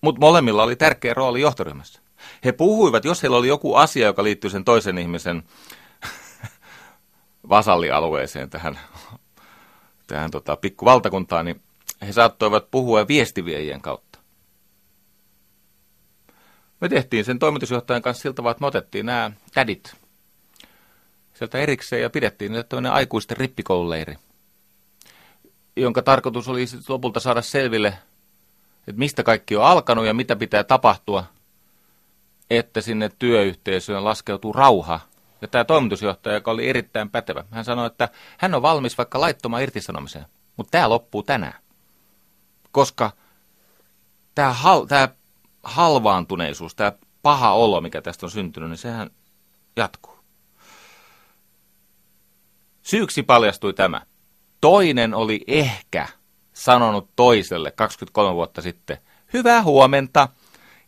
[0.00, 2.00] Mutta molemmilla oli tärkeä rooli johtoryhmässä.
[2.44, 5.42] He puhuivat, jos heillä oli joku asia, joka liittyy sen toisen ihmisen
[7.48, 8.78] vasallialueeseen, tähän,
[10.06, 11.62] tähän tota, pikkuvaltakuntaan, niin
[12.06, 14.05] he saattoivat puhua viestiviejien kautta.
[16.80, 19.96] Me tehtiin sen toimitusjohtajan kanssa siltä vaan, että me otettiin nämä tädit
[21.34, 24.16] sieltä erikseen ja pidettiin niille tämmöinen aikuisten rippikoululeiri,
[25.76, 27.88] jonka tarkoitus oli lopulta saada selville,
[28.78, 31.24] että mistä kaikki on alkanut ja mitä pitää tapahtua,
[32.50, 35.00] että sinne työyhteisöön laskeutuu rauha–
[35.42, 38.08] ja tämä toimitusjohtaja, joka oli erittäin pätevä, hän sanoi, että
[38.38, 41.62] hän on valmis vaikka laittomaan irtisanomiseen, mutta tämä loppuu tänään.
[42.70, 43.10] Koska
[44.34, 45.08] tämä, hal, tämä
[45.66, 46.92] halvaantuneisuus, tämä
[47.22, 49.10] paha olo, mikä tästä on syntynyt, niin sehän
[49.76, 50.16] jatkuu.
[52.82, 54.02] Syyksi paljastui tämä.
[54.60, 56.08] Toinen oli ehkä
[56.52, 58.98] sanonut toiselle 23 vuotta sitten,
[59.32, 60.28] hyvää huomenta,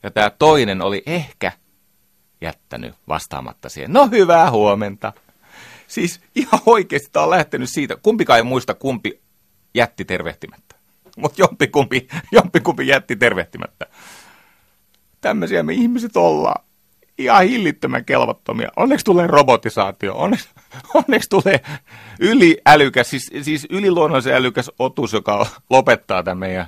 [0.02, 1.52] Ja tämä toinen oli ehkä
[2.40, 3.92] jättänyt vastaamatta siihen.
[3.92, 5.12] No hyvää huomenta.
[5.86, 7.96] Siis ihan oikeasti tämä on lähtenyt siitä.
[7.96, 9.20] Kumpikaan ei muista, kumpi
[9.74, 10.76] jätti tervehtimättä.
[11.16, 13.86] Mutta jompikumpi, jompikumpi jätti tervehtimättä.
[15.20, 16.64] Tämmöisiä me ihmiset ollaan.
[17.18, 18.68] Ihan hillittömän kelvottomia.
[18.76, 20.14] Onneksi tulee robotisaatio.
[20.14, 20.48] Onneksi,
[20.94, 21.60] onneksi tulee
[22.20, 26.66] yliälykäs, siis, siis yliluonnollisen älykäs otus, joka lopettaa tämän meidän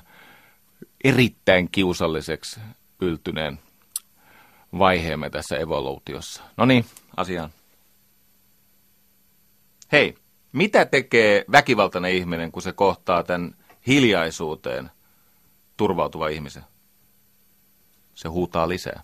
[1.05, 2.61] erittäin kiusalliseksi
[3.01, 3.59] yltyneen
[4.79, 6.43] vaiheemme tässä evoluutiossa.
[6.57, 6.85] No niin,
[7.17, 7.51] asiaan.
[9.93, 10.15] Hei,
[10.53, 13.55] mitä tekee väkivaltainen ihminen, kun se kohtaa tämän
[13.87, 14.91] hiljaisuuteen
[15.77, 16.63] turvautuva ihmisen?
[18.21, 19.03] Se huutaa lisää.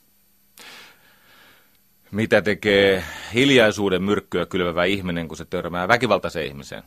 [2.11, 3.05] Mitä tekee
[3.35, 6.83] hiljaisuuden myrkkyä kylvävä ihminen, kun se törmää väkivaltaiseen ihmiseen?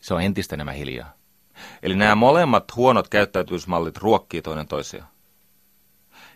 [0.00, 1.12] Se on entistä enemmän hiljaa.
[1.82, 5.08] Eli nämä molemmat huonot käyttäytymismallit ruokkii toinen toisiaan.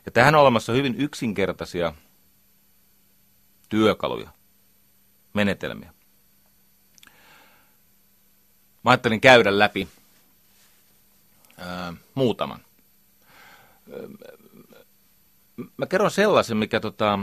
[0.06, 1.94] Ja tähän on olemassa hyvin yksinkertaisia
[3.68, 4.30] työkaluja,
[5.34, 5.92] menetelmiä.
[8.84, 9.88] Mä ajattelin käydä läpi
[11.58, 12.69] ää, muutaman.
[15.76, 17.18] Mä kerron sellaisen, mikä tota,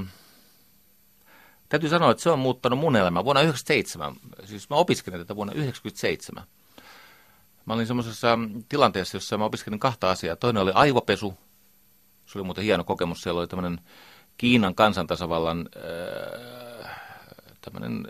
[1.70, 4.16] täytyy sanoa, että se on muuttanut mun elämää vuonna 1997.
[4.48, 6.44] Siis mä opiskelin tätä vuonna 1997.
[7.66, 8.40] Mä olin semmoisessa
[8.70, 10.36] tilanteessa, jossa mä opiskelin kahta asiaa.
[10.36, 11.38] Toinen oli aivopesu.
[12.26, 13.22] Se oli muuten hieno kokemus.
[13.22, 13.82] Siellä oli tämmöinen
[14.38, 16.92] Kiinan kansantasavallan äh,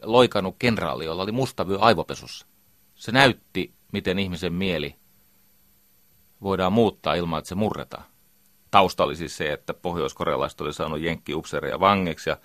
[0.03, 2.45] loikannut kenraali, jolla oli mustavyö aivopesussa.
[2.95, 4.95] Se näytti, miten ihmisen mieli
[6.41, 8.03] voidaan muuttaa ilman, että se murretaan.
[8.77, 12.37] Tausta oli siis se, että pohjoiskorealaiset oli saanut jenkkiupseeria vangeksi ja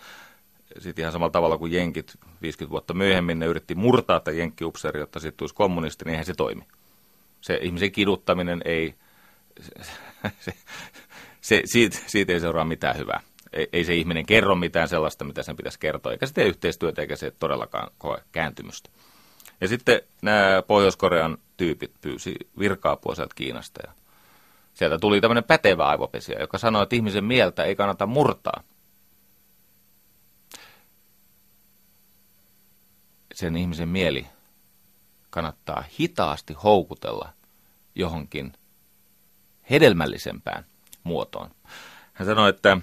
[0.79, 5.21] sitten ihan samalla tavalla kuin jenkit 50 vuotta myöhemmin ne yritti murtaa tätä jenkkiupseeria, jotta
[5.21, 6.63] sitten tulisi kommunisti, niin eihän se toimi
[7.43, 8.95] se ihmisen kiduttaminen ei,
[10.41, 10.53] se,
[11.41, 13.21] se, siitä, siitä ei seuraa mitään hyvää.
[13.53, 17.03] Ei, ei se ihminen kerro mitään sellaista, mitä sen pitäisi kertoa, eikä se tee yhteistyötä,
[17.03, 18.91] eikä se todellakaan koe kääntymystä.
[19.61, 23.93] Ja sitten nämä Pohjois-Korean tyypit pyysi virka-apua sieltä Kiinasta ja
[24.83, 28.63] sieltä tuli tämmöinen pätevä aivopesiä, joka sanoi, että ihmisen mieltä ei kannata murtaa.
[33.35, 34.27] Sen ihmisen mieli
[35.31, 37.29] kannattaa hitaasti houkutella
[37.95, 38.53] johonkin
[39.71, 40.65] hedelmällisempään
[41.05, 41.51] muotoon.
[42.13, 42.79] Hän sanoi, että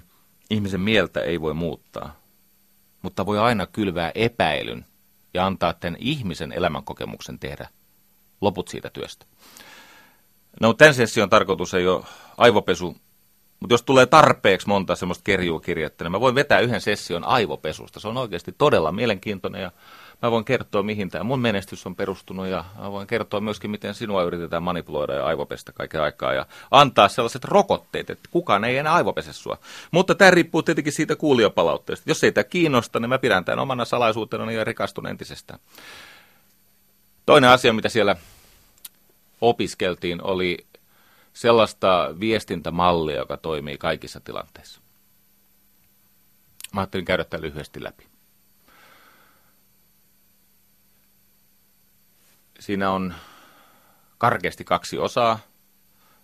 [0.50, 2.16] ihmisen mieltä ei voi muuttaa,
[3.02, 4.86] mutta voi aina kylvää epäilyn
[5.34, 7.68] ja antaa tämän ihmisen elämänkokemuksen tehdä
[8.40, 9.26] loput siitä työstä.
[10.60, 12.04] No tämän session tarkoitus ei ole
[12.36, 12.96] aivopesu,
[13.60, 18.00] mutta jos tulee tarpeeksi monta semmoista kerjuukirjettä, niin mä voin vetää yhden session aivopesusta.
[18.00, 19.70] Se on oikeasti todella mielenkiintoinen ja
[20.22, 23.94] Mä voin kertoa, mihin tämä mun menestys on perustunut ja mä voin kertoa myöskin, miten
[23.94, 28.94] sinua yritetään manipuloida ja aivopestä kaiken aikaa ja antaa sellaiset rokotteet, että kukaan ei enää
[28.94, 29.58] aivopese sua.
[29.90, 32.10] Mutta tämä riippuu tietenkin siitä kuulijapalautteesta.
[32.10, 35.60] Jos ei tämä kiinnosta, niin mä pidän tämän omana salaisuutena ja rikastun entisestään.
[37.26, 38.16] Toinen asia, mitä siellä
[39.40, 40.66] opiskeltiin, oli
[41.32, 44.80] sellaista viestintämallia, joka toimii kaikissa tilanteissa.
[46.72, 48.06] Mä ajattelin käydä tämän lyhyesti läpi.
[52.60, 53.14] Siinä on
[54.18, 55.38] karkeasti kaksi osaa.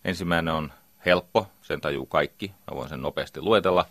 [0.04, 0.72] Ensimmäinen on
[1.06, 3.86] helppo, sen tajuu kaikki, mä voin sen nopeasti luetella.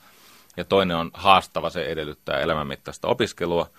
[0.58, 3.70] Ja toinen on haastava, se edellyttää elämänmittaista opiskelua.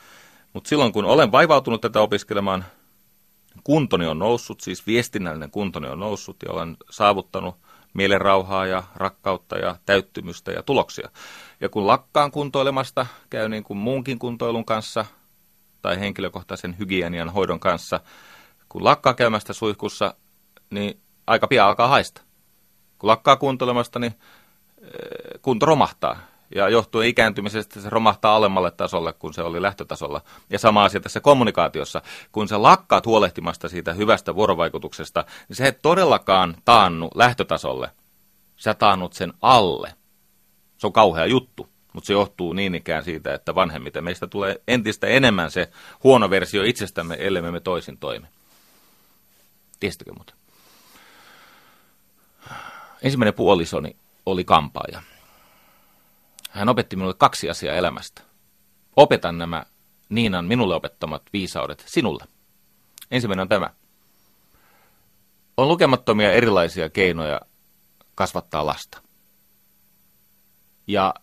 [0.53, 2.64] Mutta silloin kun olen vaivautunut tätä opiskelemaan,
[3.64, 7.57] kuntoni on noussut, siis viestinnällinen kuntoni on noussut ja olen saavuttanut
[7.94, 11.09] mielenrauhaa ja rakkautta ja täyttymystä ja tuloksia.
[11.61, 15.04] Ja kun lakkaan kuntoilemasta, käy niin kuin muunkin kuntoilun kanssa
[15.82, 18.00] tai henkilökohtaisen hygienian hoidon kanssa,
[18.68, 20.14] kun lakkaa käymästä suihkussa,
[20.70, 22.22] niin aika pian alkaa haista.
[22.98, 24.14] Kun lakkaa kuntoilemasta, niin
[24.82, 26.18] eh, kunto romahtaa.
[26.55, 30.20] Ja johtuen ikääntymisestä se romahtaa alemmalle tasolle, kun se oli lähtötasolla.
[30.51, 32.03] Ja sama asia tässä kommunikaatiossa.
[32.32, 37.90] Kun sä lakkaat huolehtimasta siitä hyvästä vuorovaikutuksesta, niin se et todellakaan taannu lähtötasolle.
[38.57, 39.94] Sä taannut sen alle.
[40.78, 45.07] Se on kauhea juttu, mutta se johtuu niin ikään siitä, että vanhemmiten meistä tulee entistä
[45.07, 45.70] enemmän se
[46.05, 48.26] huono versio itsestämme, ellei me toisin toimi.
[49.80, 50.34] Tiesittekö muuta?
[53.03, 55.03] Ensimmäinen puolisoni oli kampaaja.
[56.57, 58.22] Hän opetti minulle kaksi asiaa elämästä.
[58.96, 59.64] Opetan nämä
[60.09, 62.24] Niinan minulle opettamat viisaudet sinulle.
[63.11, 63.70] Ensimmäinen on tämä.
[65.57, 67.40] On lukemattomia erilaisia keinoja
[68.14, 69.02] kasvattaa lasta.
[70.86, 71.14] Ja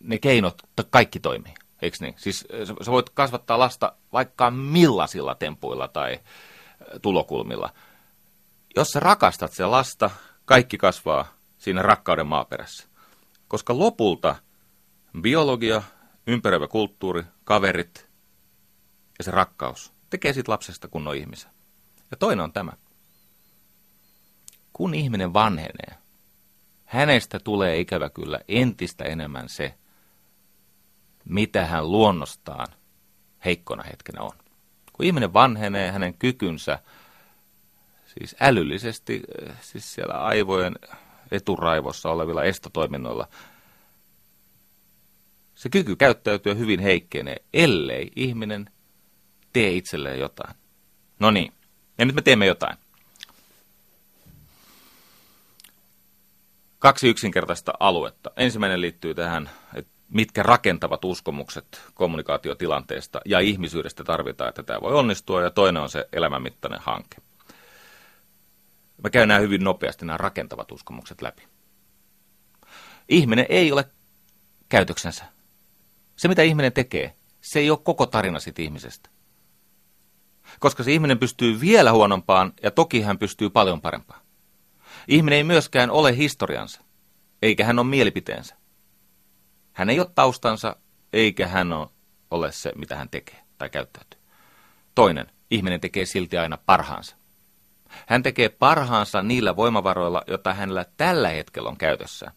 [0.00, 2.14] ne keinot kaikki toimii, eikö niin?
[2.16, 2.46] Siis
[2.82, 6.20] sä voit kasvattaa lasta vaikka millaisilla tempuilla tai
[7.02, 7.72] tulokulmilla.
[8.76, 10.10] Jos sä rakastat sitä lasta,
[10.44, 12.89] kaikki kasvaa siinä rakkauden maaperässä.
[13.50, 14.36] Koska lopulta
[15.20, 15.82] biologia,
[16.26, 18.06] ympäröivä kulttuuri, kaverit
[19.18, 21.50] ja se rakkaus tekee siitä lapsesta kunnon ihmisen.
[22.10, 22.72] Ja toinen on tämä.
[24.72, 25.98] Kun ihminen vanhenee,
[26.84, 29.74] hänestä tulee ikävä kyllä entistä enemmän se,
[31.24, 32.66] mitä hän luonnostaan
[33.44, 34.32] heikkona hetkenä on.
[34.92, 36.78] Kun ihminen vanhenee, hänen kykynsä,
[38.06, 39.22] siis älyllisesti,
[39.60, 40.76] siis siellä aivojen
[41.30, 43.28] eturaivossa olevilla estotoiminnoilla,
[45.54, 48.70] se kyky käyttäytyä hyvin heikkenee, ellei ihminen
[49.52, 50.54] tee itselleen jotain.
[51.18, 51.52] No niin,
[51.98, 52.76] ja nyt me teemme jotain.
[56.78, 58.30] Kaksi yksinkertaista aluetta.
[58.36, 65.42] Ensimmäinen liittyy tähän, että mitkä rakentavat uskomukset kommunikaatiotilanteesta ja ihmisyydestä tarvitaan, että tämä voi onnistua,
[65.42, 67.16] ja toinen on se elämänmittainen hanke.
[69.04, 71.42] Mä käyn nämä hyvin nopeasti, nämä rakentavat uskomukset läpi.
[73.08, 73.84] Ihminen ei ole
[74.68, 75.24] käytöksensä.
[76.16, 79.10] Se, mitä ihminen tekee, se ei ole koko tarina siitä ihmisestä.
[80.58, 84.20] Koska se ihminen pystyy vielä huonompaan, ja toki hän pystyy paljon parempaan.
[85.08, 86.80] Ihminen ei myöskään ole historiansa,
[87.42, 88.56] eikä hän ole mielipiteensä.
[89.72, 90.76] Hän ei ole taustansa,
[91.12, 91.68] eikä hän
[92.30, 94.20] ole se, mitä hän tekee tai käyttäytyy.
[94.94, 97.16] Toinen, ihminen tekee silti aina parhaansa.
[98.06, 102.32] Hän tekee parhaansa niillä voimavaroilla, joita hänellä tällä hetkellä on käytössä.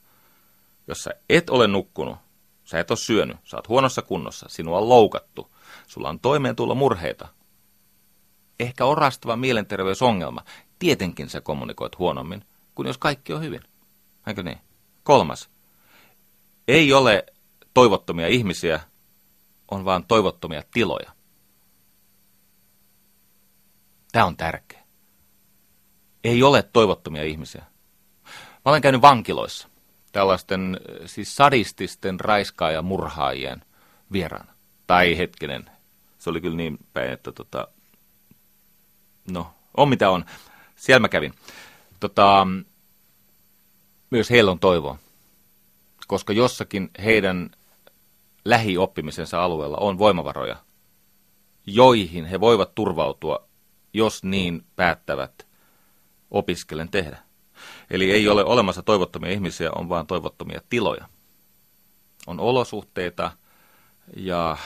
[0.87, 2.17] Jos sä et ole nukkunut,
[2.63, 5.55] sä et ole syönyt, sä oot huonossa kunnossa, sinua on loukattu,
[5.87, 7.27] sulla on toimeentulo murheita,
[8.59, 10.41] ehkä orastava mielenterveysongelma,
[10.79, 12.45] tietenkin sä kommunikoit huonommin
[12.75, 13.61] kuin jos kaikki on hyvin.
[14.27, 14.57] Eikö niin?
[15.03, 15.49] Kolmas.
[16.67, 17.25] Ei ole
[17.73, 18.79] toivottomia ihmisiä,
[19.71, 21.11] on vaan toivottomia tiloja.
[24.11, 24.82] Tämä on tärkeä.
[26.24, 27.63] Ei ole toivottomia ihmisiä.
[28.65, 29.67] Mä olen käynyt vankiloissa,
[30.11, 33.65] tällaisten siis sadististen raiskaa- murhaajien
[34.11, 34.53] vieraana.
[34.88, 35.69] Tai hetkinen,
[36.19, 37.67] se oli kyllä niin päin, että tota,
[39.32, 40.26] no, on mitä on.
[40.76, 41.34] Siellä mä kävin.
[41.99, 42.47] Tota,
[44.09, 44.97] myös heillä on toivoa,
[46.07, 47.49] koska jossakin heidän
[48.45, 50.55] lähioppimisensa alueella on voimavaroja,
[51.65, 53.47] joihin he voivat turvautua,
[53.93, 55.47] jos niin päättävät
[56.34, 57.17] opiskelen tehdä.
[57.89, 61.09] Eli ei ole olemassa toivottomia ihmisiä, on vain toivottomia tiloja.
[62.27, 63.31] On olosuhteita
[64.15, 64.57] ja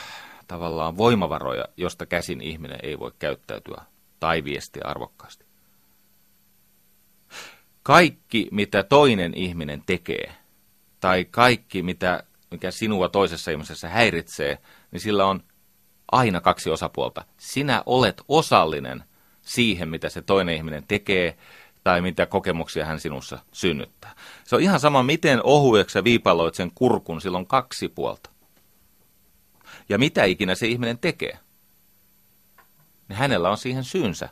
[0.48, 3.82] tavallaan voimavaroja, josta käsin ihminen ei voi käyttäytyä
[4.20, 5.44] tai viestiä arvokkaasti.
[7.82, 10.34] Kaikki, mitä toinen ihminen tekee,
[11.00, 14.58] tai kaikki, mitä, mikä sinua toisessa ihmisessä häiritsee,
[14.90, 15.42] niin sillä on
[16.12, 17.24] aina kaksi osapuolta.
[17.38, 19.04] Sinä olet osallinen
[19.48, 21.36] siihen, mitä se toinen ihminen tekee,
[21.84, 24.14] tai mitä kokemuksia hän sinussa synnyttää.
[24.44, 28.30] Se on ihan sama, miten ohueksi sä viipaloit sen kurkun, sillä on kaksi puolta.
[29.88, 31.38] Ja mitä ikinä se ihminen tekee
[33.08, 34.28] niin hänellä on siihen syynsä.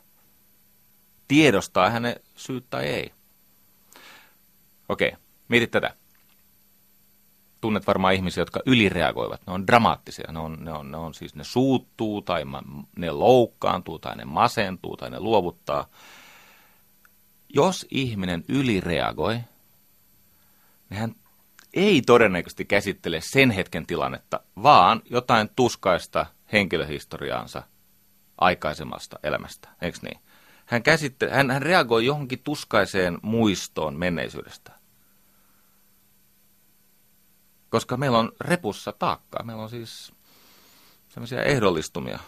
[1.28, 3.12] Tiedostaa hänen syyt tai ei.
[4.88, 5.12] Okei,
[5.48, 5.94] mietit tätä.
[7.60, 9.40] Tunnet varmaan ihmisiä, jotka ylireagoivat.
[9.46, 10.32] Ne on dramaattisia.
[10.32, 12.42] Ne on, ne on, ne on siis, ne suuttuu tai
[12.96, 15.86] ne loukkaantuu tai ne masentuu tai ne luovuttaa.
[17.48, 19.34] Jos ihminen ylireagoi,
[20.90, 21.14] niin hän
[21.74, 27.62] ei todennäköisesti käsittele sen hetken tilannetta, vaan jotain tuskaista henkilöhistoriaansa–
[28.38, 30.20] aikaisemmasta elämästä, eikö niin?
[30.66, 34.72] Hän, käsitte, hän, hän reagoi johonkin tuskaiseen muistoon menneisyydestä.
[37.76, 40.12] Koska meillä on repussa taakkaa, meillä on siis
[41.08, 42.18] sellaisia ehdollistumia.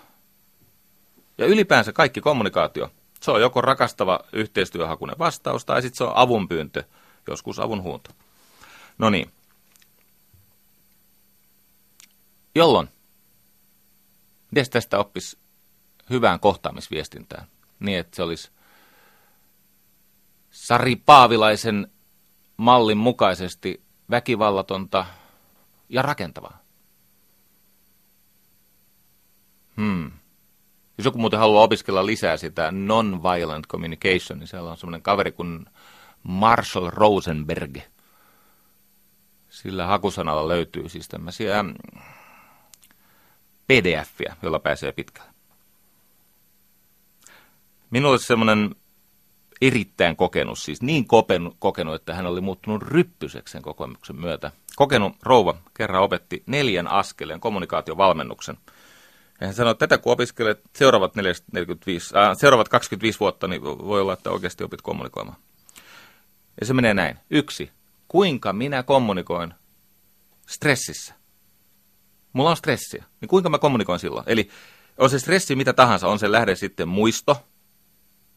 [1.38, 2.90] Ja ylipäänsä kaikki kommunikaatio,
[3.20, 6.84] se on joko rakastava yhteistyöhakunen vastaus tai sitten se on avunpyyntö,
[7.28, 8.10] joskus avun huunto.
[8.98, 9.30] No niin.
[12.54, 12.88] Jolloin?
[14.50, 15.38] Miten tästä oppisi
[16.10, 17.46] hyvään kohtaamisviestintään,
[17.80, 18.50] niin että se olisi
[20.50, 21.92] Sari Paavilaisen
[22.56, 25.06] mallin mukaisesti väkivallatonta
[25.88, 26.58] ja rakentavaa.
[29.76, 30.10] Hmm.
[30.98, 35.66] Jos joku muuten haluaa opiskella lisää sitä non-violent communication, niin siellä on semmoinen kaveri kuin
[36.22, 37.78] Marshall Rosenberg.
[39.48, 41.64] Sillä hakusanalla löytyy siis tämmöisiä
[43.66, 45.30] pdf jolla pääsee pitkälle.
[47.90, 48.74] Minulle semmoinen
[49.60, 51.06] erittäin kokenut, siis niin
[51.58, 54.52] kokenut, että hän oli muuttunut ryppyseksi sen kokemuksen myötä.
[54.78, 58.58] Kokenut rouva kerran opetti neljän askeleen kommunikaatiovalmennuksen.
[59.40, 64.00] Ja hän sanoi, että tätä kun opiskelet seuraavat, 45, äh, seuraavat 25 vuotta, niin voi
[64.00, 65.36] olla, että oikeasti opit kommunikoimaan.
[66.60, 67.18] Ja se menee näin.
[67.30, 67.70] Yksi,
[68.08, 69.54] kuinka minä kommunikoin
[70.46, 71.14] stressissä.
[72.32, 73.04] Mulla on stressiä.
[73.20, 74.24] Niin kuinka mä kommunikoin silloin?
[74.26, 74.48] Eli
[74.98, 77.46] on se stressi mitä tahansa, on se lähde sitten muisto,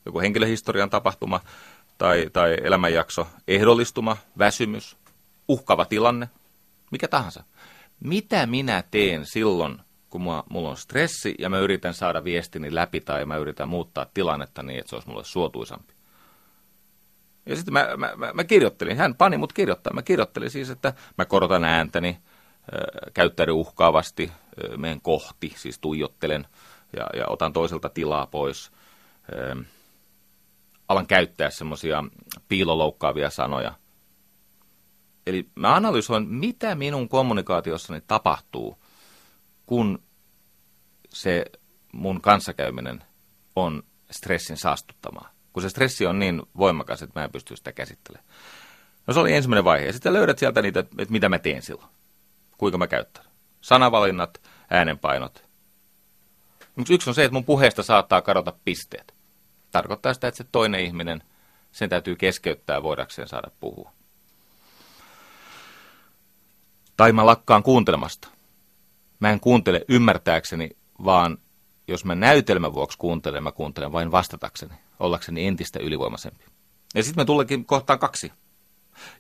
[0.06, 1.40] joku henkilöhistorian tapahtuma
[1.98, 4.98] tai, tai elämänjakso, ehdollistuma, väsymys,
[5.48, 6.30] uhkava tilanne,
[6.92, 7.44] mikä tahansa.
[8.00, 13.02] Mitä minä teen silloin, kun mulla, mulla on stressi ja mä yritän saada viestini läpi
[13.02, 15.94] tai mä yritän muuttaa tilannetta niin, että se olisi mulle suotuisampi.
[17.46, 19.94] Ja sitten mä, mä, mä, mä kirjoittelin, hän pani mut kirjoittaa.
[19.94, 22.18] Mä kirjoittelin siis, että mä korotan ääntäni,
[23.14, 24.32] käyttäydyn uhkaavasti,
[24.78, 26.48] menen kohti, siis tuijottelen
[26.98, 28.72] ja, ja otan toiselta tilaa pois.
[30.88, 32.04] Alan käyttää semmoisia
[32.48, 33.74] piiloloukkaavia sanoja.
[35.28, 38.78] Eli mä analysoin, mitä minun kommunikaatiossani tapahtuu,
[39.66, 40.04] kun
[41.10, 41.46] se
[41.92, 43.04] mun kanssakäyminen
[43.56, 45.30] on stressin saastuttamaa.
[45.54, 48.30] Kun se stressi on niin voimakas, että mä en pysty sitä käsittelemään.
[49.08, 49.86] No se oli ensimmäinen vaihe.
[49.86, 51.90] Ja sitten löydät sieltä niitä, että mitä mä teen silloin.
[52.58, 53.26] Kuinka mä käytän.
[53.62, 55.46] Sanavalinnat, äänenpainot.
[56.90, 59.14] Yksi on se, että mun puheesta saattaa kadota pisteet.
[59.72, 61.24] Tarkoittaa sitä, että se toinen ihminen,
[61.72, 63.92] sen täytyy keskeyttää voidakseen saada puhua.
[66.98, 68.28] Tai mä lakkaan kuuntelemasta.
[69.20, 70.70] Mä en kuuntele ymmärtääkseni,
[71.06, 71.38] vaan
[71.88, 76.46] jos mä näytelmän vuoksi kuuntelen, mä kuuntelen vain vastatakseni, ollakseni entistä ylivoimaisempi.
[76.96, 78.32] Ja sitten me tullekin kohtaan kaksi.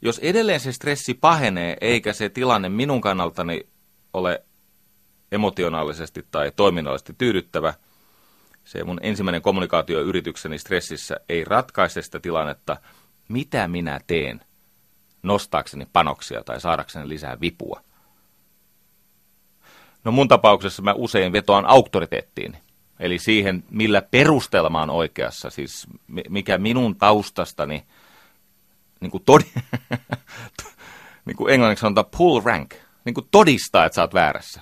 [0.02, 3.68] Jos edelleen se stressi pahenee, eikä se tilanne minun kannaltani
[4.14, 4.44] ole
[5.32, 7.74] emotionaalisesti tai toiminnallisesti tyydyttävä,
[8.64, 12.78] se mun ensimmäinen kommunikaatioyritykseni stressissä ei ratkaise sitä tilannetta,
[13.30, 14.42] mitä minä teen
[15.24, 17.82] nostaakseni panoksia tai saadakseni lisää vipua.
[20.04, 22.58] No mun tapauksessa mä usein vetoan auktoriteettiin,
[23.00, 25.88] eli siihen, millä perustelma on oikeassa, siis
[26.30, 27.86] mikä minun taustastani,
[29.00, 29.44] niin kuin, todi,
[31.26, 34.62] niin kuin englanniksi sanotaan pull rank, niin kuin todistaa, että sä oot väärässä.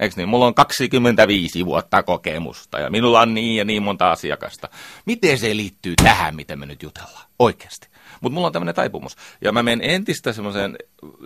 [0.00, 0.28] Eikö niin?
[0.28, 4.68] Mulla on 25 vuotta kokemusta ja minulla on niin ja niin monta asiakasta.
[5.06, 7.26] Miten se liittyy tähän, mitä me nyt jutellaan?
[7.38, 7.88] Oikeasti.
[8.20, 9.16] Mutta mulla on tämmöinen taipumus.
[9.40, 10.76] Ja mä menen entistä semmoiseen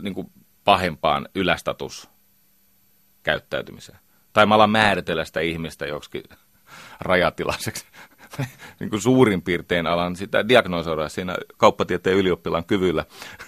[0.03, 0.31] niin
[0.65, 2.09] pahempaan ylästatus
[3.23, 3.99] käyttäytymiseen.
[4.33, 6.23] Tai mä alan määritellä sitä ihmistä joksikin
[7.01, 7.87] rajatilaiseksi.
[8.81, 13.05] niin suurin piirtein alan sitä diagnosoida siinä kauppatieteen ylioppilaan kyvyllä.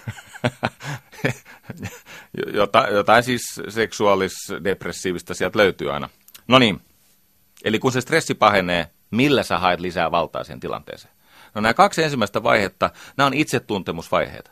[2.53, 6.09] Jota, jotain siis seksuaalis-depressiivistä sieltä löytyy aina.
[6.47, 6.81] No niin,
[7.63, 11.13] eli kun se stressi pahenee, millä sä haet lisää valtaa siihen tilanteeseen?
[11.55, 14.51] No nämä kaksi ensimmäistä vaihetta, nämä on itsetuntemusvaiheita.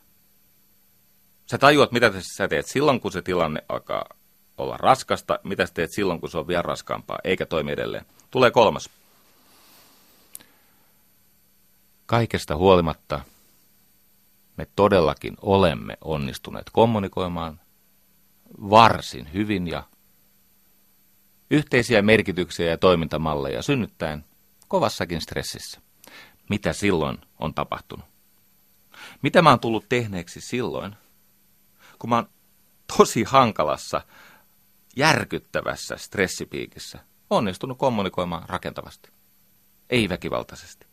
[1.52, 4.06] Sä tajuat, mitä sä teet silloin, kun se tilanne alkaa
[4.58, 8.06] olla raskasta, mitä sä teet silloin, kun se on vielä raskaampaa, eikä toimi edelleen.
[8.32, 8.90] Tulee kolmas.
[12.06, 13.22] Kaikesta huolimatta
[14.60, 17.60] me todellakin olemme onnistuneet kommunikoimaan
[18.70, 19.84] varsin hyvin ja
[21.52, 24.26] yhteisiä merkityksiä ja toimintamalleja synnyttäen
[24.68, 25.82] kovassakin stressissä.
[26.50, 28.06] Mitä silloin on tapahtunut?
[29.22, 30.96] Mitä mä oon tullut tehneeksi silloin,
[32.00, 32.30] kun mä oon
[32.98, 34.02] tosi hankalassa,
[34.96, 37.00] järkyttävässä stressipiikissä
[37.30, 39.10] onnistunut kommunikoimaan rakentavasti,
[39.90, 40.89] ei väkivaltaisesti.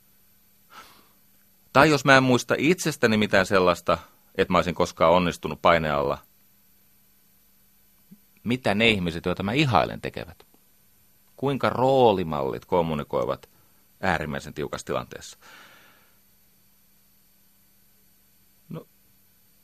[1.76, 3.98] Tai jos mä en muista itsestäni mitään sellaista,
[4.34, 6.18] että mä olisin koskaan onnistunut painealla,
[8.44, 10.46] mitä ne ihmiset, joita mä ihailen, tekevät?
[11.36, 13.50] Kuinka roolimallit kommunikoivat
[14.00, 15.38] äärimmäisen tiukassa tilanteessa?
[18.68, 18.86] No,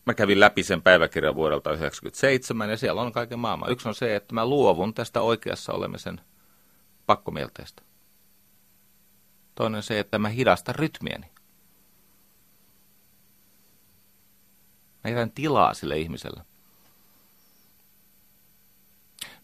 [0.07, 3.73] mä kävin läpi sen päiväkirjan vuodelta 1997 ja siellä on kaiken maailman.
[3.73, 6.21] Yksi on se, että mä luovun tästä oikeassa olemisen
[7.07, 7.83] pakkomielteestä.
[9.55, 11.33] Toinen se, että mä hidastan rytmieni.
[15.05, 16.43] Mä jätän tilaa sille ihmiselle.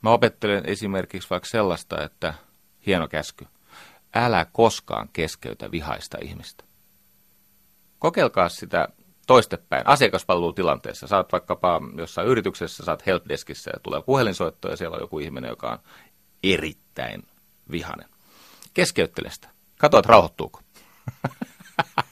[0.03, 2.35] Mä opettelen esimerkiksi vaikka sellaista, että
[2.87, 3.47] hieno käsky,
[4.15, 6.65] älä koskaan keskeytä vihaista ihmistä.
[7.99, 8.89] Kokeilkaa sitä
[9.27, 11.07] toistepäin asiakaspalvelutilanteessa.
[11.07, 15.71] Saat vaikkapa jossain yrityksessä, saat helpdeskissä ja tulee puhelinsoitto ja siellä on joku ihminen, joka
[15.71, 15.79] on
[16.43, 17.27] erittäin
[17.71, 18.09] vihainen.
[18.75, 19.49] Keskeyttele sitä.
[19.79, 20.61] Kato, että rauhoittuuko.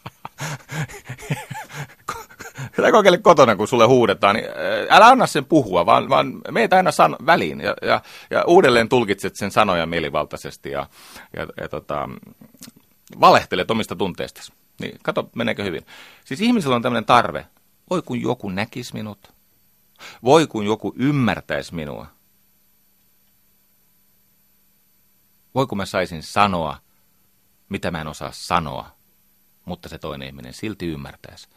[2.79, 4.47] Älä kokeile kotona, kun sulle huudetaan, niin
[4.91, 9.37] älä anna sen puhua, vaan, vaan meitä aina san väliin ja, ja, ja uudelleen tulkitset
[9.37, 10.87] sen sanoja mielivaltaisesti ja,
[11.37, 12.09] ja, ja tota,
[13.21, 14.53] valehtelet omista tunteistasi.
[14.81, 15.87] Niin kato, meneekö hyvin.
[16.25, 17.47] Siis ihmisellä on tämmöinen tarve.
[17.91, 19.33] Voi kun joku näkisi minut.
[20.25, 22.07] Voi kun joku ymmärtäisi minua.
[25.55, 26.79] Voi kun mä saisin sanoa,
[27.69, 28.91] mitä mä en osaa sanoa,
[29.65, 31.49] mutta se toinen ihminen silti ymmärtäisi.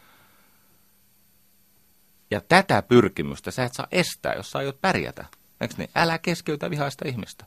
[2.30, 5.24] Ja tätä pyrkimystä sä et saa estää, jos sä aiot pärjätä.
[5.60, 5.90] Eikö niin?
[5.94, 7.46] Älä keskeytä vihaista ihmistä.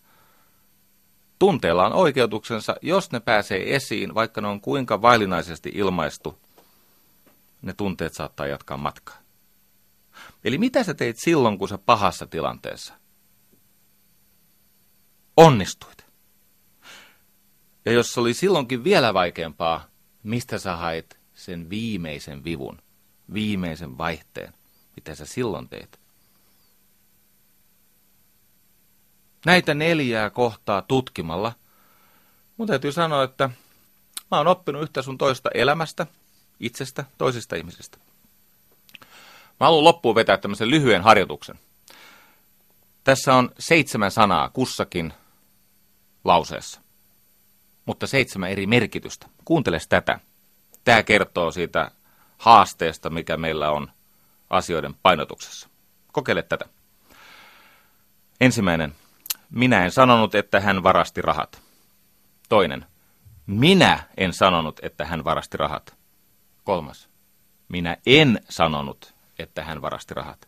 [1.39, 6.39] Tunteella on oikeutuksensa, jos ne pääsee esiin, vaikka ne on kuinka vaillinaisesti ilmaistu,
[7.61, 9.17] ne tunteet saattaa jatkaa matkaa.
[10.43, 12.93] Eli mitä sä teit silloin, kun sä pahassa tilanteessa?
[15.37, 16.05] Onnistuit.
[17.85, 19.87] Ja jos se oli silloinkin vielä vaikeampaa,
[20.23, 22.81] mistä sä hait sen viimeisen vivun,
[23.33, 24.53] viimeisen vaihteen,
[24.95, 25.99] mitä sä silloin teet?
[29.45, 31.53] Näitä neljää kohtaa tutkimalla,
[32.57, 33.49] mun täytyy sanoa, että
[34.31, 36.07] mä oon oppinut yhtä sun toista elämästä,
[36.59, 37.97] itsestä, toisista ihmisistä.
[39.59, 41.59] Mä haluan loppuun vetää tämmöisen lyhyen harjoituksen.
[43.03, 45.13] Tässä on seitsemän sanaa kussakin
[46.23, 46.81] lauseessa,
[47.85, 49.27] mutta seitsemän eri merkitystä.
[49.45, 50.19] Kuuntele tätä.
[50.83, 51.91] Tämä kertoo siitä
[52.37, 53.91] haasteesta, mikä meillä on
[54.49, 55.69] asioiden painotuksessa.
[56.11, 56.65] Kokeile tätä.
[58.41, 58.95] Ensimmäinen.
[59.49, 61.61] Minä en sanonut, että hän varasti rahat.
[62.49, 62.85] Toinen.
[63.45, 65.97] Minä en sanonut, että hän varasti rahat.
[66.63, 67.09] Kolmas.
[67.69, 70.47] Minä en sanonut, että hän varasti rahat.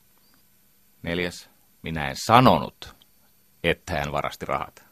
[1.01, 1.49] Neljäs.
[1.81, 2.95] Minä en sanonut,
[3.63, 4.83] että hän varasti rahat.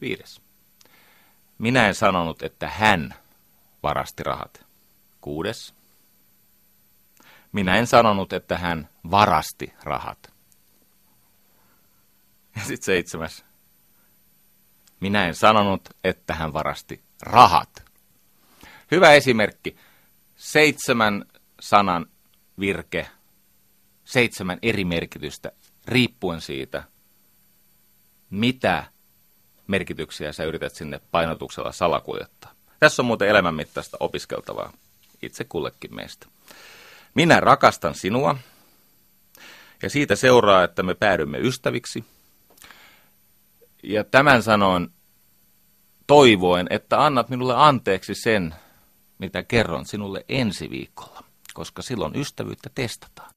[0.00, 0.40] Viides.
[1.58, 3.14] Minä en sanonut, että hän
[3.82, 4.66] varasti rahat.
[5.20, 5.74] Kuudes.
[7.52, 10.32] Minä en sanonut, että hän varasti rahat.
[12.56, 13.44] Ja sitten seitsemäs.
[15.00, 17.82] Minä en sanonut, että hän varasti rahat.
[18.90, 19.76] Hyvä esimerkki.
[20.36, 21.24] Seitsemän
[21.60, 22.06] sanan
[22.60, 23.06] virke,
[24.04, 25.52] seitsemän eri merkitystä,
[25.86, 26.84] riippuen siitä,
[28.30, 28.84] mitä
[29.66, 32.54] merkityksiä sä yrität sinne painotuksella salakuljettaa.
[32.80, 34.72] Tässä on muuten elämänmittaista opiskeltavaa
[35.22, 36.26] itse kullekin meistä.
[37.14, 38.36] Minä rakastan sinua,
[39.82, 42.04] ja siitä seuraa, että me päädymme ystäviksi.
[43.82, 44.88] Ja tämän sanoin
[46.06, 48.54] toivoen, että annat minulle anteeksi sen,
[49.18, 53.30] mitä kerron sinulle ensi viikolla, koska silloin ystävyyttä testataan.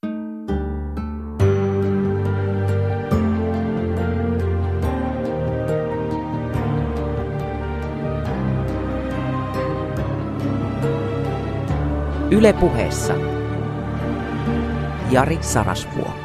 [12.31, 13.32] Yle puheessa
[15.13, 16.22] Jari Sarasvuo.